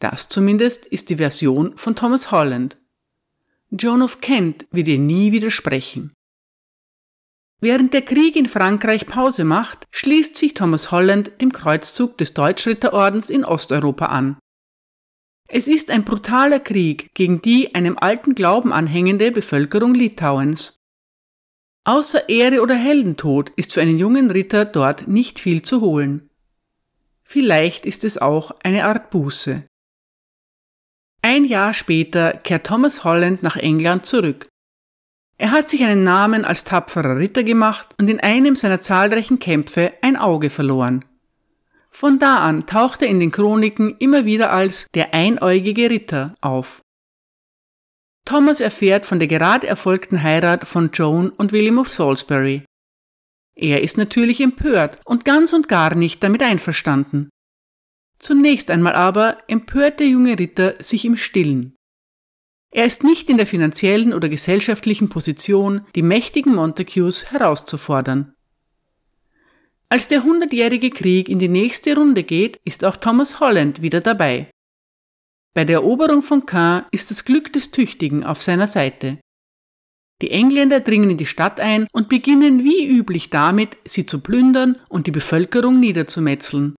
Das 0.00 0.28
zumindest 0.28 0.84
ist 0.84 1.10
die 1.10 1.16
Version 1.18 1.76
von 1.76 1.94
Thomas 1.94 2.32
Holland. 2.32 2.76
Joan 3.70 4.02
of 4.02 4.20
Kent 4.20 4.66
wird 4.72 4.88
ihr 4.88 4.98
nie 4.98 5.30
widersprechen. 5.30 6.12
Während 7.60 7.94
der 7.94 8.02
Krieg 8.02 8.34
in 8.34 8.48
Frankreich 8.48 9.06
Pause 9.06 9.44
macht, 9.44 9.84
schließt 9.92 10.36
sich 10.36 10.54
Thomas 10.54 10.90
Holland 10.90 11.40
dem 11.40 11.52
Kreuzzug 11.52 12.18
des 12.18 12.34
Deutschritterordens 12.34 13.30
in 13.30 13.44
Osteuropa 13.44 14.06
an. 14.06 14.38
Es 15.48 15.68
ist 15.68 15.90
ein 15.90 16.04
brutaler 16.04 16.60
Krieg 16.60 17.14
gegen 17.14 17.42
die 17.42 17.74
einem 17.74 17.98
alten 17.98 18.34
Glauben 18.34 18.72
anhängende 18.72 19.30
Bevölkerung 19.30 19.94
Litauens. 19.94 20.78
Außer 21.84 22.28
Ehre 22.30 22.62
oder 22.62 22.74
Heldentod 22.74 23.50
ist 23.56 23.74
für 23.74 23.82
einen 23.82 23.98
jungen 23.98 24.30
Ritter 24.30 24.64
dort 24.64 25.06
nicht 25.06 25.38
viel 25.38 25.60
zu 25.60 25.82
holen. 25.82 26.30
Vielleicht 27.22 27.84
ist 27.84 28.04
es 28.04 28.16
auch 28.16 28.52
eine 28.62 28.86
Art 28.86 29.10
Buße. 29.10 29.66
Ein 31.20 31.44
Jahr 31.44 31.74
später 31.74 32.32
kehrt 32.32 32.66
Thomas 32.66 33.04
Holland 33.04 33.42
nach 33.42 33.56
England 33.56 34.06
zurück. 34.06 34.48
Er 35.36 35.50
hat 35.50 35.68
sich 35.68 35.84
einen 35.84 36.04
Namen 36.04 36.44
als 36.44 36.64
tapferer 36.64 37.18
Ritter 37.18 37.42
gemacht 37.42 37.94
und 37.98 38.08
in 38.08 38.20
einem 38.20 38.56
seiner 38.56 38.80
zahlreichen 38.80 39.38
Kämpfe 39.38 39.92
ein 40.00 40.16
Auge 40.16 40.48
verloren. 40.48 41.04
Von 41.94 42.18
da 42.18 42.38
an 42.38 42.66
taucht 42.66 43.02
er 43.02 43.08
in 43.08 43.20
den 43.20 43.30
Chroniken 43.30 43.96
immer 44.00 44.24
wieder 44.24 44.52
als 44.52 44.88
der 44.94 45.14
einäugige 45.14 45.90
Ritter 45.90 46.34
auf. 46.40 46.82
Thomas 48.24 48.58
erfährt 48.58 49.06
von 49.06 49.20
der 49.20 49.28
gerade 49.28 49.68
erfolgten 49.68 50.22
Heirat 50.22 50.66
von 50.66 50.90
Joan 50.90 51.30
und 51.30 51.52
William 51.52 51.78
of 51.78 51.88
Salisbury. 51.88 52.64
Er 53.54 53.82
ist 53.82 53.96
natürlich 53.96 54.40
empört 54.40 54.98
und 55.04 55.24
ganz 55.24 55.52
und 55.52 55.68
gar 55.68 55.94
nicht 55.94 56.20
damit 56.24 56.42
einverstanden. 56.42 57.28
Zunächst 58.18 58.72
einmal 58.72 58.94
aber 58.94 59.38
empört 59.46 60.00
der 60.00 60.08
junge 60.08 60.36
Ritter 60.36 60.74
sich 60.82 61.04
im 61.04 61.16
Stillen. 61.16 61.76
Er 62.72 62.86
ist 62.86 63.04
nicht 63.04 63.30
in 63.30 63.36
der 63.36 63.46
finanziellen 63.46 64.12
oder 64.12 64.28
gesellschaftlichen 64.28 65.10
Position, 65.10 65.86
die 65.94 66.02
mächtigen 66.02 66.56
Montagues 66.56 67.30
herauszufordern. 67.30 68.33
Als 69.88 70.08
der 70.08 70.24
Hundertjährige 70.24 70.90
Krieg 70.90 71.28
in 71.28 71.38
die 71.38 71.48
nächste 71.48 71.94
Runde 71.94 72.22
geht, 72.22 72.58
ist 72.64 72.84
auch 72.84 72.96
Thomas 72.96 73.40
Holland 73.40 73.82
wieder 73.82 74.00
dabei. 74.00 74.50
Bei 75.54 75.64
der 75.64 75.76
Eroberung 75.76 76.22
von 76.22 76.46
Caen 76.46 76.84
ist 76.90 77.10
das 77.10 77.24
Glück 77.24 77.52
des 77.52 77.70
Tüchtigen 77.70 78.24
auf 78.24 78.42
seiner 78.42 78.66
Seite. 78.66 79.18
Die 80.20 80.30
Engländer 80.30 80.80
dringen 80.80 81.10
in 81.10 81.16
die 81.16 81.26
Stadt 81.26 81.60
ein 81.60 81.86
und 81.92 82.08
beginnen 82.08 82.64
wie 82.64 82.86
üblich 82.86 83.30
damit, 83.30 83.76
sie 83.84 84.06
zu 84.06 84.20
plündern 84.20 84.78
und 84.88 85.06
die 85.06 85.10
Bevölkerung 85.12 85.80
niederzumetzeln. 85.80 86.74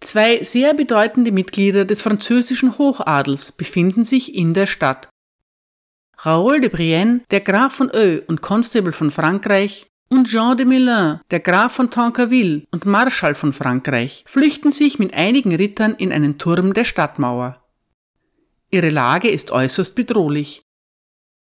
Zwei 0.00 0.42
sehr 0.44 0.74
bedeutende 0.74 1.32
Mitglieder 1.32 1.84
des 1.84 2.02
französischen 2.02 2.78
Hochadels 2.78 3.52
befinden 3.52 4.04
sich 4.04 4.34
in 4.34 4.54
der 4.54 4.66
Stadt. 4.66 5.08
Raoul 6.18 6.60
de 6.60 6.70
Brienne, 6.70 7.22
der 7.30 7.40
Graf 7.40 7.74
von 7.74 7.90
Eu 7.92 8.20
und 8.26 8.42
Constable 8.42 8.92
von 8.92 9.10
Frankreich, 9.10 9.86
und 10.08 10.28
Jean 10.28 10.56
de 10.56 10.66
Melun, 10.66 11.20
der 11.30 11.40
Graf 11.40 11.72
von 11.72 11.90
Tancarville 11.90 12.66
und 12.70 12.86
Marschall 12.86 13.34
von 13.34 13.52
Frankreich, 13.52 14.24
flüchten 14.26 14.70
sich 14.70 14.98
mit 14.98 15.14
einigen 15.14 15.54
Rittern 15.54 15.94
in 15.94 16.12
einen 16.12 16.38
Turm 16.38 16.74
der 16.74 16.84
Stadtmauer. 16.84 17.62
Ihre 18.70 18.90
Lage 18.90 19.28
ist 19.28 19.50
äußerst 19.50 19.94
bedrohlich. 19.94 20.62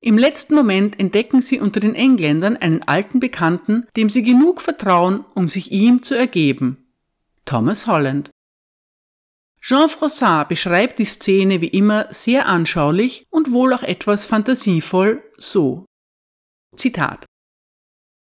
Im 0.00 0.18
letzten 0.18 0.54
Moment 0.54 1.00
entdecken 1.00 1.40
sie 1.40 1.60
unter 1.60 1.80
den 1.80 1.94
Engländern 1.94 2.56
einen 2.56 2.82
alten 2.82 3.20
Bekannten, 3.20 3.86
dem 3.96 4.10
sie 4.10 4.22
genug 4.22 4.60
vertrauen, 4.60 5.24
um 5.34 5.48
sich 5.48 5.72
ihm 5.72 6.02
zu 6.02 6.14
ergeben. 6.14 6.86
Thomas 7.44 7.86
Holland. 7.86 8.30
Jean 9.60 9.88
Froissart 9.88 10.50
beschreibt 10.50 10.98
die 10.98 11.06
Szene 11.06 11.62
wie 11.62 11.68
immer 11.68 12.06
sehr 12.10 12.46
anschaulich 12.46 13.24
und 13.30 13.50
wohl 13.50 13.72
auch 13.72 13.82
etwas 13.82 14.26
fantasievoll 14.26 15.22
so. 15.38 15.86
Zitat. 16.76 17.24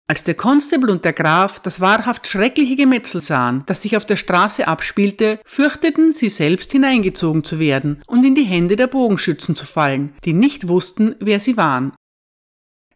Als 0.08 0.24
der 0.24 0.34
Constable 0.34 0.92
und 0.92 1.04
der 1.04 1.12
Graf 1.12 1.60
das 1.60 1.80
wahrhaft 1.80 2.26
schreckliche 2.26 2.76
Gemetzel 2.76 3.22
sahen, 3.22 3.62
das 3.66 3.82
sich 3.82 3.96
auf 3.96 4.04
der 4.04 4.16
Straße 4.16 4.66
abspielte, 4.66 5.38
fürchteten 5.44 6.12
sie 6.12 6.28
selbst 6.28 6.72
hineingezogen 6.72 7.44
zu 7.44 7.58
werden 7.58 8.02
und 8.06 8.24
in 8.24 8.34
die 8.34 8.44
Hände 8.44 8.76
der 8.76 8.88
Bogenschützen 8.88 9.54
zu 9.54 9.64
fallen, 9.64 10.12
die 10.24 10.32
nicht 10.32 10.68
wussten, 10.68 11.14
wer 11.20 11.40
sie 11.40 11.56
waren. 11.56 11.92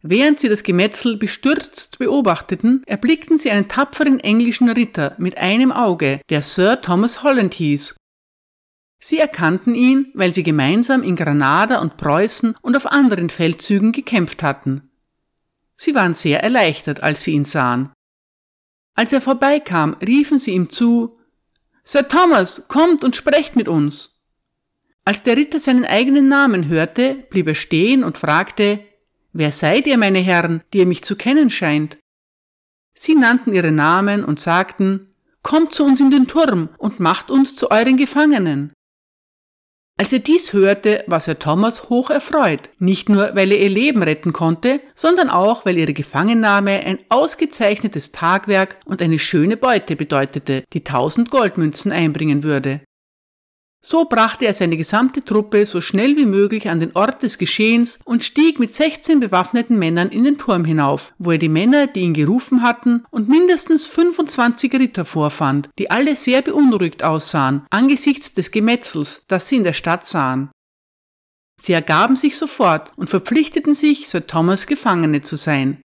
Während 0.03 0.41
sie 0.41 0.49
das 0.49 0.63
Gemetzel 0.63 1.17
bestürzt 1.17 1.99
beobachteten, 1.99 2.83
erblickten 2.87 3.39
sie 3.39 3.51
einen 3.51 3.69
tapferen 3.69 4.21
englischen 4.21 4.69
Ritter 4.69 5.15
mit 5.19 5.39
einem 5.39 5.73
Auge, 5.73 6.21
der 6.29 6.43
Sir 6.43 6.81
Thomas 6.81 7.23
Holland 7.23 7.55
hieß. 7.55 7.97
Sie 8.99 9.19
erkannten 9.19 9.75
ihn, 9.75 10.13
weil 10.15 10.35
sie 10.35 10.43
gemeinsam 10.43 11.03
in 11.03 11.17
Granada 11.17 11.81
und 11.81 11.97
Preußen 11.97 12.57
und 12.63 12.77
auf 12.77 12.87
anderen 12.87 13.31
Feldzügen 13.31 13.93
gekämpft 13.93 14.43
hatten. 14.43 14.91
Sie 15.77 15.95
waren 15.95 16.15
sehr 16.15 16.43
erleichtert, 16.43 17.03
als 17.03 17.23
sie 17.23 17.33
ihn 17.33 17.45
sahen. 17.45 17.93
Als 18.95 19.13
er 19.13 19.21
vorbeikam, 19.21 19.95
riefen 20.05 20.39
sie 20.39 20.53
ihm 20.53 20.71
zu 20.71 21.19
Sir 21.85 22.09
Thomas, 22.09 22.67
kommt 22.67 23.05
und 23.05 23.15
sprecht 23.15 23.55
mit 23.55 23.69
uns. 23.69 24.25
Als 25.05 25.23
der 25.23 25.37
Ritter 25.37 25.61
seinen 25.61 25.85
eigenen 25.85 26.29
Namen 26.29 26.67
hörte, 26.67 27.15
blieb 27.31 27.47
er 27.47 27.55
stehen 27.55 28.03
und 28.03 28.19
fragte 28.19 28.81
Wer 29.33 29.53
seid 29.53 29.87
ihr, 29.87 29.99
meine 29.99 30.19
Herren, 30.19 30.63
die 30.73 30.79
ihr 30.79 30.87
mich 30.87 31.05
zu 31.05 31.15
kennen 31.15 31.51
scheint? 31.51 31.99
Sie 32.95 33.15
nannten 33.15 33.53
ihre 33.53 33.71
Namen 33.71 34.25
und 34.25 34.41
sagten 34.41 35.13
Kommt 35.43 35.73
zu 35.73 35.85
uns 35.85 36.01
in 36.01 36.11
den 36.11 36.27
Turm 36.27 36.71
und 36.79 36.99
macht 36.99 37.31
uns 37.31 37.55
zu 37.55 37.71
euren 37.71 37.97
Gefangenen. 37.97 38.73
Als 39.99 40.13
er 40.13 40.19
dies 40.19 40.53
hörte, 40.53 41.03
war 41.07 41.21
Sir 41.21 41.39
Thomas 41.39 41.89
hoch 41.89 42.11
erfreut, 42.11 42.69
nicht 42.79 43.09
nur 43.09 43.31
weil 43.35 43.51
er 43.51 43.59
ihr 43.59 43.71
Leben 43.71 44.03
retten 44.03 44.35
konnte, 44.35 44.83
sondern 44.95 45.31
auch 45.31 45.65
weil 45.65 45.79
ihre 45.79 45.95
Gefangennahme 45.95 46.85
ein 46.85 46.99
ausgezeichnetes 47.09 48.13
Tagwerk 48.13 48.75
und 48.85 49.01
eine 49.01 49.19
schöne 49.19 49.57
Beute 49.57 49.97
bedeutete, 49.97 50.65
die 50.75 50.85
tausend 50.85 51.31
Goldmünzen 51.31 51.93
einbringen 51.93 52.43
würde. 52.43 52.83
So 53.89 54.05
brachte 54.05 54.47
er 54.47 54.53
seine 54.53 54.77
gesamte 54.77 55.25
Truppe 55.25 55.65
so 55.65 55.81
schnell 55.81 56.17
wie 56.17 56.27
möglich 56.27 56.69
an 56.69 56.81
den 56.81 56.97
Ort 56.97 57.23
des 57.23 57.39
Geschehens 57.39 58.01
und 58.05 58.25
stieg 58.25 58.59
mit 58.59 58.75
16 58.75 59.21
bewaffneten 59.21 59.79
Männern 59.79 60.09
in 60.09 60.25
den 60.25 60.39
Turm 60.39 60.65
hinauf, 60.65 61.15
wo 61.19 61.31
er 61.31 61.39
die 61.39 61.49
Männer, 61.49 61.87
die 61.87 62.01
ihn 62.01 62.13
gerufen 62.13 62.63
hatten, 62.63 63.05
und 63.13 63.29
mindestens 63.29 63.87
25 63.87 64.73
Ritter 64.75 65.05
vorfand, 65.05 65.69
die 65.79 65.89
alle 65.89 66.17
sehr 66.17 66.43
beunruhigt 66.43 67.05
aussahen, 67.05 67.65
angesichts 67.71 68.35
des 68.35 68.51
Gemetzels, 68.51 69.25
das 69.29 69.49
sie 69.49 69.55
in 69.55 69.63
der 69.63 69.73
Stadt 69.73 70.05
sahen. 70.05 70.51
Sie 71.63 71.73
ergaben 71.73 72.17
sich 72.17 72.37
sofort 72.37 72.91
und 72.97 73.09
verpflichteten 73.09 73.77
sich, 73.77 74.09
Sir 74.09 74.27
Thomas 74.27 74.67
Gefangene 74.67 75.21
zu 75.21 75.37
sein. 75.37 75.81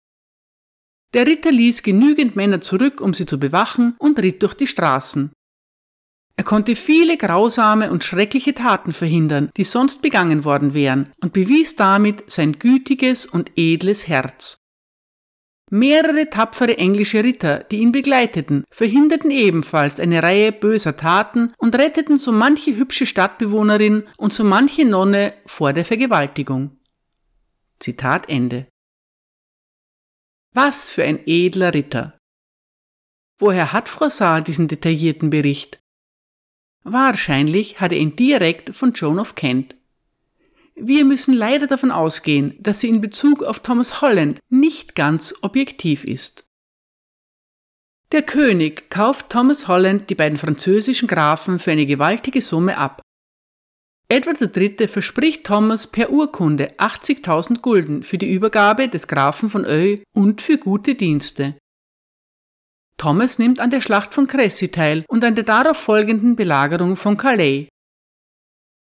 Der 1.13 1.27
Ritter 1.27 1.53
ließ 1.53 1.83
genügend 1.83 2.35
Männer 2.35 2.63
zurück, 2.63 3.03
um 3.03 3.13
sie 3.13 3.27
zu 3.27 3.39
bewachen, 3.39 3.95
und 3.99 4.19
ritt 4.21 4.43
durch 4.43 4.55
die 4.55 4.67
Straßen. 4.69 5.33
Er 6.41 6.45
konnte 6.45 6.75
viele 6.75 7.19
grausame 7.19 7.91
und 7.91 8.03
schreckliche 8.03 8.55
Taten 8.55 8.93
verhindern, 8.93 9.51
die 9.59 9.65
sonst 9.65 10.01
begangen 10.01 10.47
worden 10.47 10.73
wären, 10.73 11.13
und 11.23 11.35
bewies 11.35 11.77
damit 11.77 12.31
sein 12.31 12.59
gütiges 12.59 13.27
und 13.27 13.51
edles 13.57 14.09
Herz. 14.09 14.57
Mehrere 15.71 16.31
tapfere 16.31 16.79
englische 16.79 17.23
Ritter, 17.23 17.59
die 17.65 17.81
ihn 17.81 17.93
begleiteten, 17.93 18.65
verhinderten 18.71 19.31
ebenfalls 19.31 20.01
eine 20.01 20.23
Reihe 20.23 20.51
böser 20.51 20.97
Taten 20.97 21.53
und 21.59 21.75
retteten 21.75 22.17
so 22.17 22.33
manche 22.33 22.75
hübsche 22.75 23.05
Stadtbewohnerin 23.05 24.05
und 24.17 24.33
so 24.33 24.43
manche 24.43 24.87
Nonne 24.87 25.35
vor 25.45 25.75
der 25.75 25.85
Vergewaltigung. 25.85 26.79
Zitat 27.81 28.31
Ende. 28.31 28.67
Was 30.55 30.91
für 30.91 31.05
ein 31.05 31.21
edler 31.27 31.75
Ritter! 31.75 32.19
Woher 33.39 33.75
hat 33.75 33.91
Froissart 33.91 34.49
diesen 34.49 34.69
detaillierten 34.69 35.29
Bericht? 35.29 35.81
Wahrscheinlich 36.83 37.81
hat 37.81 37.93
er 37.93 37.99
ihn 37.99 38.17
direkt 38.17 38.75
von 38.75 38.93
Joan 38.93 39.19
of 39.19 39.35
Kent. 39.35 39.77
Wir 40.75 41.05
müssen 41.05 41.35
leider 41.35 41.67
davon 41.67 41.91
ausgehen, 41.91 42.57
dass 42.59 42.81
sie 42.81 42.89
in 42.89 43.01
Bezug 43.01 43.43
auf 43.43 43.61
Thomas 43.61 44.01
Holland 44.01 44.41
nicht 44.49 44.95
ganz 44.95 45.35
objektiv 45.43 46.05
ist. 46.05 46.45
Der 48.13 48.23
König 48.23 48.91
kauft 48.91 49.29
Thomas 49.29 49.69
Holland 49.69 50.11
die 50.11 50.15
beiden 50.15 50.39
französischen 50.39 51.07
Grafen 51.07 51.59
für 51.59 51.71
eine 51.71 51.87
gewaltige 51.87 52.41
Summe 52.41 52.77
ab. 52.77 53.03
Edward 54.09 54.57
III. 54.57 54.89
verspricht 54.89 55.45
Thomas 55.45 55.87
per 55.87 56.11
Urkunde 56.11 56.73
80.000 56.79 57.61
Gulden 57.61 58.03
für 58.03 58.19
die 58.19 58.33
Übergabe 58.33 58.89
des 58.89 59.07
Grafen 59.07 59.49
von 59.49 59.65
Eu 59.65 59.99
und 60.13 60.41
für 60.41 60.59
gute 60.59 60.97
Dienste. 60.97 61.55
Thomas 63.01 63.39
nimmt 63.39 63.61
an 63.61 63.71
der 63.71 63.81
Schlacht 63.81 64.13
von 64.13 64.27
Cressy 64.27 64.71
teil 64.71 65.07
und 65.09 65.25
an 65.25 65.35
der 65.35 65.45
darauf 65.45 65.79
folgenden 65.79 66.37
Belagerung 66.37 66.97
von 66.97 67.17
Calais. 67.17 67.69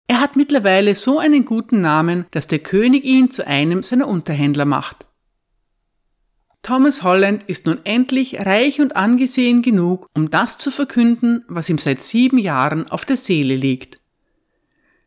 Er 0.05 0.19
hat 0.21 0.35
mittlerweile 0.35 0.93
so 0.93 1.17
einen 1.17 1.45
guten 1.45 1.81
Namen, 1.81 2.27
dass 2.29 2.45
der 2.45 2.59
König 2.59 3.03
ihn 3.05 3.31
zu 3.31 3.47
einem 3.47 3.81
seiner 3.81 4.07
Unterhändler 4.07 4.65
macht. 4.65 5.07
Thomas 6.61 7.01
Holland 7.01 7.41
ist 7.47 7.65
nun 7.65 7.79
endlich 7.85 8.45
reich 8.45 8.79
und 8.79 8.95
angesehen 8.95 9.63
genug, 9.63 10.05
um 10.13 10.29
das 10.29 10.59
zu 10.59 10.69
verkünden, 10.69 11.43
was 11.47 11.69
ihm 11.69 11.79
seit 11.79 11.99
sieben 11.99 12.37
Jahren 12.37 12.87
auf 12.87 13.05
der 13.05 13.17
Seele 13.17 13.55
liegt. 13.55 13.99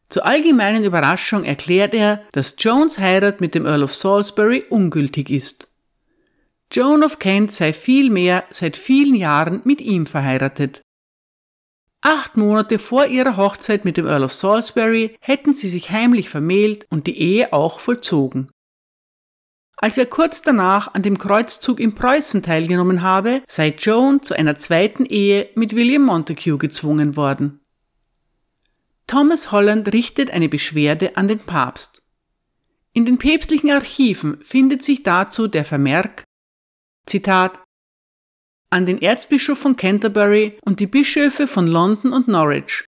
Zur 0.09 0.27
allgemeinen 0.27 0.83
Überraschung 0.83 1.45
erklärt 1.45 1.95
er, 1.95 2.25
dass 2.33 2.57
Jones 2.59 2.99
Heirat 2.99 3.41
mit 3.41 3.55
dem 3.55 3.67
Earl 3.67 3.85
of 3.85 3.95
Salisbury 3.95 4.65
ungültig 4.69 5.31
ist. 5.31 5.66
Joan 6.73 7.05
of 7.05 7.19
Kent 7.19 7.53
sei 7.53 7.73
vielmehr 7.73 8.45
seit 8.51 8.77
vielen 8.77 9.15
Jahren 9.15 9.61
mit 9.65 9.81
ihm 9.81 10.07
verheiratet. 10.07 10.83
Acht 12.01 12.37
Monate 12.37 12.79
vor 12.79 13.07
ihrer 13.07 13.37
Hochzeit 13.37 13.85
mit 13.85 13.97
dem 13.97 14.07
Earl 14.07 14.25
of 14.25 14.33
Salisbury 14.33 15.17
hätten 15.21 15.55
sie 15.55 15.69
sich 15.69 15.91
heimlich 15.91 16.29
vermählt 16.29 16.87
und 16.91 17.07
die 17.07 17.19
Ehe 17.19 17.53
auch 17.53 17.81
vollzogen. 17.81 18.51
Als 19.77 19.99
er 19.99 20.07
kurz 20.07 20.41
danach 20.43 20.95
an 20.95 21.03
dem 21.03 21.19
Kreuzzug 21.19 21.81
in 21.81 21.95
Preußen 21.95 22.43
teilgenommen 22.43 23.03
habe, 23.03 23.43
sei 23.47 23.75
Joan 23.77 24.23
zu 24.23 24.35
einer 24.35 24.57
zweiten 24.57 25.05
Ehe 25.05 25.51
mit 25.55 25.77
William 25.77 26.03
Montague 26.03 26.59
gezwungen 26.59 27.17
worden. 27.17 27.61
Thomas 29.07 29.53
Holland 29.53 29.93
richtet 29.93 30.31
eine 30.31 30.49
Beschwerde 30.49 31.17
an 31.17 31.29
den 31.29 31.39
Papst. 31.39 32.03
In 32.93 33.05
den 33.05 33.19
päpstlichen 33.19 33.71
Archiven 33.71 34.39
findet 34.43 34.83
sich 34.83 35.03
dazu 35.03 35.47
der 35.49 35.65
Vermerk 35.65 36.26
Zitat 37.07 37.61
an 38.71 38.85
den 38.85 39.01
Erzbischof 39.01 39.59
von 39.59 39.77
Canterbury 39.77 40.59
und 40.65 40.81
die 40.81 40.87
Bischöfe 40.87 41.47
von 41.47 41.67
London 41.67 42.13
und 42.13 42.29
Norwich. 42.29 42.85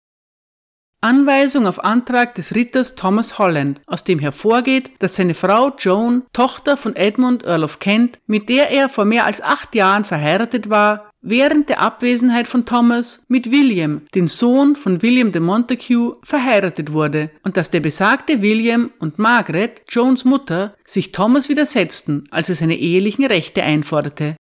Anweisung 1.01 1.67
auf 1.67 1.83
Antrag 1.83 2.33
des 2.35 2.55
Ritters 2.55 2.95
Thomas 2.95 3.37
Holland, 3.37 3.81
aus 3.87 4.05
dem 4.05 4.19
hervorgeht, 4.19 4.91
dass 4.99 5.15
seine 5.15 5.33
Frau 5.33 5.75
Joan, 5.77 6.23
Tochter 6.31 6.77
von 6.77 6.95
Edmund 6.95 7.43
Earl 7.43 7.65
of 7.65 7.79
Kent, 7.79 8.19
mit 8.25 8.47
der 8.47 8.69
er 8.71 8.87
vor 8.87 9.03
mehr 9.03 9.25
als 9.25 9.41
acht 9.41 9.75
Jahren 9.75 10.05
verheiratet 10.05 10.69
war, 10.69 11.11
während 11.23 11.69
der 11.69 11.81
Abwesenheit 11.81 12.47
von 12.47 12.65
Thomas 12.65 13.23
mit 13.27 13.49
William, 13.49 14.01
den 14.13 14.27
Sohn 14.27 14.75
von 14.75 15.01
William 15.01 15.31
de 15.31 15.41
Montague, 15.41 16.17
verheiratet 16.21 16.93
wurde 16.93 17.31
und 17.43 17.57
dass 17.57 17.71
der 17.71 17.79
besagte 17.79 18.41
William 18.41 18.91
und 18.99 19.17
Margaret, 19.17 19.81
Jones 19.89 20.25
Mutter, 20.25 20.75
sich 20.85 21.11
Thomas 21.11 21.49
widersetzten, 21.49 22.27
als 22.29 22.49
er 22.49 22.55
seine 22.55 22.77
ehelichen 22.77 23.25
Rechte 23.25 23.63
einforderte. 23.63 24.35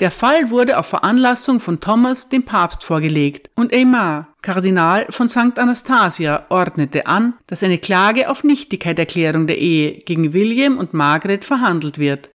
Der 0.00 0.10
Fall 0.10 0.50
wurde 0.50 0.78
auf 0.78 0.86
Veranlassung 0.86 1.58
von 1.58 1.80
Thomas 1.80 2.28
dem 2.28 2.42
Papst 2.42 2.84
vorgelegt 2.84 3.50
und 3.54 3.72
Aymar, 3.72 4.34
Kardinal 4.42 5.06
von 5.08 5.28
St. 5.28 5.58
Anastasia, 5.58 6.44
ordnete 6.50 7.06
an, 7.06 7.34
dass 7.46 7.62
eine 7.62 7.78
Klage 7.78 8.28
auf 8.28 8.44
Nichtigkeitserklärung 8.44 9.46
der 9.46 9.56
Ehe 9.56 9.94
gegen 9.98 10.34
William 10.34 10.76
und 10.76 10.92
Margaret 10.92 11.46
verhandelt 11.46 11.98
wird. 11.98 12.30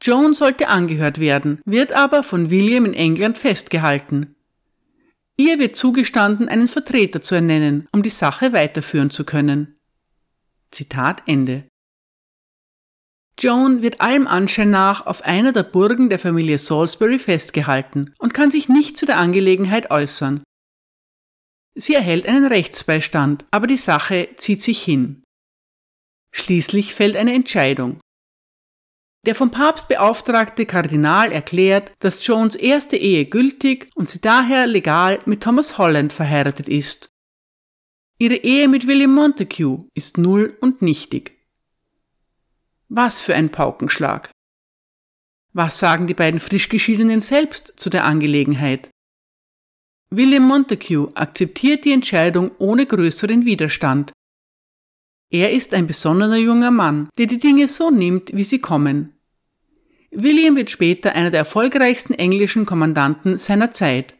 Joan 0.00 0.34
sollte 0.34 0.68
angehört 0.68 1.18
werden, 1.18 1.60
wird 1.64 1.92
aber 1.92 2.22
von 2.22 2.50
William 2.50 2.84
in 2.84 2.94
England 2.94 3.38
festgehalten. 3.38 4.36
Ihr 5.36 5.58
wird 5.58 5.76
zugestanden, 5.76 6.48
einen 6.48 6.68
Vertreter 6.68 7.22
zu 7.22 7.34
ernennen, 7.34 7.88
um 7.92 8.02
die 8.02 8.10
Sache 8.10 8.52
weiterführen 8.52 9.10
zu 9.10 9.24
können. 9.24 9.76
Zitat 10.70 11.22
Ende. 11.26 11.64
Joan 13.38 13.82
wird 13.82 14.00
allem 14.00 14.26
Anschein 14.26 14.70
nach 14.70 15.06
auf 15.06 15.22
einer 15.22 15.52
der 15.52 15.62
Burgen 15.62 16.10
der 16.10 16.18
Familie 16.18 16.58
Salisbury 16.58 17.20
festgehalten 17.20 18.12
und 18.18 18.34
kann 18.34 18.50
sich 18.50 18.68
nicht 18.68 18.96
zu 18.96 19.06
der 19.06 19.18
Angelegenheit 19.18 19.92
äußern. 19.92 20.42
Sie 21.76 21.94
erhält 21.94 22.26
einen 22.26 22.46
Rechtsbeistand, 22.46 23.44
aber 23.52 23.68
die 23.68 23.76
Sache 23.76 24.30
zieht 24.36 24.60
sich 24.60 24.82
hin. 24.82 25.22
Schließlich 26.32 26.94
fällt 26.94 27.14
eine 27.14 27.32
Entscheidung. 27.32 28.00
Der 29.28 29.34
vom 29.34 29.50
Papst 29.50 29.88
beauftragte 29.88 30.64
Kardinal 30.64 31.32
erklärt, 31.32 31.92
dass 31.98 32.26
Jones 32.26 32.56
erste 32.56 32.96
Ehe 32.96 33.26
gültig 33.26 33.90
und 33.94 34.08
sie 34.08 34.22
daher 34.22 34.66
legal 34.66 35.20
mit 35.26 35.42
Thomas 35.42 35.76
Holland 35.76 36.14
verheiratet 36.14 36.66
ist. 36.66 37.10
Ihre 38.18 38.36
Ehe 38.36 38.68
mit 38.68 38.86
William 38.86 39.14
Montague 39.14 39.80
ist 39.92 40.16
null 40.16 40.56
und 40.62 40.80
nichtig. 40.80 41.46
Was 42.88 43.20
für 43.20 43.34
ein 43.34 43.50
Paukenschlag. 43.50 44.30
Was 45.52 45.78
sagen 45.78 46.06
die 46.06 46.14
beiden 46.14 46.40
Frischgeschiedenen 46.40 47.20
selbst 47.20 47.74
zu 47.76 47.90
der 47.90 48.06
Angelegenheit? 48.06 48.88
William 50.08 50.44
Montague 50.44 51.10
akzeptiert 51.14 51.84
die 51.84 51.92
Entscheidung 51.92 52.52
ohne 52.56 52.86
größeren 52.86 53.44
Widerstand. 53.44 54.10
Er 55.30 55.52
ist 55.52 55.74
ein 55.74 55.86
besonnener 55.86 56.38
junger 56.38 56.70
Mann, 56.70 57.10
der 57.18 57.26
die 57.26 57.38
Dinge 57.38 57.68
so 57.68 57.90
nimmt, 57.90 58.34
wie 58.34 58.44
sie 58.44 58.60
kommen. 58.60 59.12
William 60.10 60.56
wird 60.56 60.70
später 60.70 61.14
einer 61.14 61.30
der 61.30 61.40
erfolgreichsten 61.40 62.14
englischen 62.14 62.66
Kommandanten 62.66 63.38
seiner 63.38 63.70
Zeit. 63.70 64.14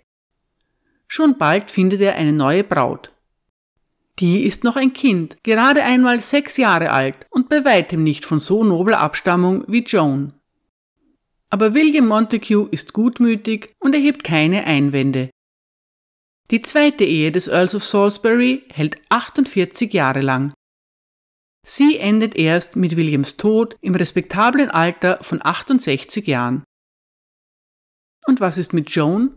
Schon 1.06 1.38
bald 1.38 1.70
findet 1.70 2.00
er 2.00 2.16
eine 2.16 2.32
neue 2.32 2.64
Braut. 2.64 3.10
Die 4.18 4.44
ist 4.44 4.64
noch 4.64 4.76
ein 4.76 4.92
Kind, 4.92 5.36
gerade 5.44 5.84
einmal 5.84 6.22
sechs 6.22 6.56
Jahre 6.56 6.90
alt 6.90 7.26
und 7.30 7.48
bei 7.48 7.64
weitem 7.64 8.02
nicht 8.02 8.24
von 8.24 8.40
so 8.40 8.64
nobler 8.64 9.00
Abstammung 9.00 9.64
wie 9.68 9.84
Joan. 9.84 10.34
Aber 11.50 11.72
William 11.72 12.06
Montague 12.06 12.68
ist 12.70 12.92
gutmütig 12.92 13.74
und 13.78 13.94
erhebt 13.94 14.24
keine 14.24 14.64
Einwände. 14.64 15.30
Die 16.50 16.62
zweite 16.62 17.04
Ehe 17.04 17.30
des 17.30 17.46
Earls 17.46 17.74
of 17.74 17.84
Salisbury 17.84 18.64
hält 18.72 18.96
48 19.08 19.92
Jahre 19.92 20.20
lang. 20.20 20.52
Sie 21.68 21.98
endet 21.98 22.34
erst 22.34 22.76
mit 22.76 22.96
Williams 22.96 23.36
Tod 23.36 23.76
im 23.82 23.94
respektablen 23.94 24.70
Alter 24.70 25.18
von 25.20 25.44
68 25.44 26.26
Jahren. 26.26 26.64
Und 28.26 28.40
was 28.40 28.56
ist 28.56 28.72
mit 28.72 28.88
Joan? 28.88 29.32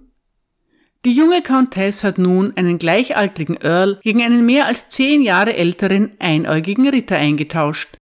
Die 1.04 1.12
junge 1.12 1.42
Countess 1.42 2.06
hat 2.06 2.18
nun 2.18 2.56
einen 2.56 2.78
gleichaltrigen 2.78 3.58
Earl 3.58 4.00
gegen 4.02 4.22
einen 4.22 4.46
mehr 4.46 4.68
als 4.68 4.88
zehn 4.88 5.22
Jahre 5.24 5.58
älteren 5.58 6.12
einäugigen 6.20 6.88
Ritter 6.88 7.18
eingetauscht. 7.18 7.98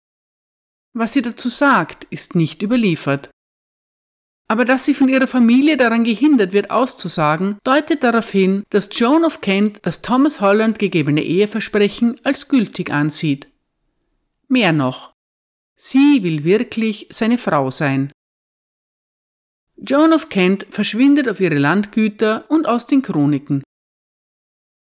Was 0.93 1.13
sie 1.13 1.23
dazu 1.23 1.49
sagt, 1.49 2.03
ist 2.11 2.35
nicht 2.35 2.61
überliefert. 2.61 3.31
Aber 4.47 4.63
dass 4.63 4.85
sie 4.85 4.93
von 4.93 5.09
ihrer 5.09 5.27
Familie 5.27 5.75
daran 5.75 6.03
gehindert 6.03 6.53
wird 6.53 6.69
auszusagen, 6.69 7.57
deutet 7.63 8.03
darauf 8.03 8.29
hin, 8.29 8.61
dass 8.69 8.89
Joan 8.91 9.25
of 9.25 9.41
Kent 9.41 9.79
das 9.81 10.03
Thomas 10.03 10.39
Holland 10.39 10.77
gegebene 10.77 11.23
Eheversprechen 11.23 12.19
als 12.23 12.47
gültig 12.47 12.91
ansieht. 12.91 13.48
Mehr 14.49 14.73
noch, 14.73 15.13
sie 15.75 16.23
will 16.23 16.43
wirklich 16.43 17.07
seine 17.12 17.38
Frau 17.38 17.71
sein. 17.71 18.12
Joan 19.77 20.12
of 20.12 20.29
Kent 20.29 20.65
verschwindet 20.69 21.29
auf 21.29 21.39
ihre 21.39 21.57
Landgüter 21.57 22.49
und 22.49 22.65
aus 22.65 22.85
den 22.85 23.01
Chroniken. 23.01 23.63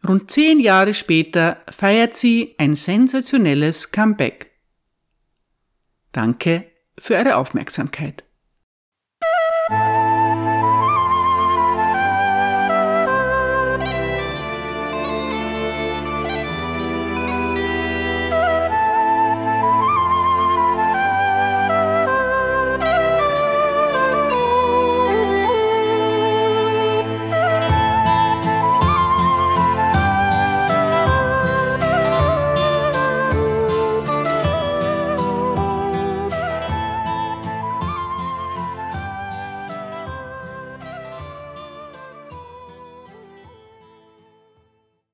Rund 0.07 0.31
zehn 0.31 0.61
Jahre 0.61 0.93
später 0.93 1.65
feiert 1.71 2.15
sie 2.15 2.55
ein 2.59 2.77
sensationelles 2.77 3.91
Comeback. 3.91 4.53
Danke 6.13 6.71
für 6.99 7.15
Ihre 7.15 7.37
Aufmerksamkeit. 7.37 8.23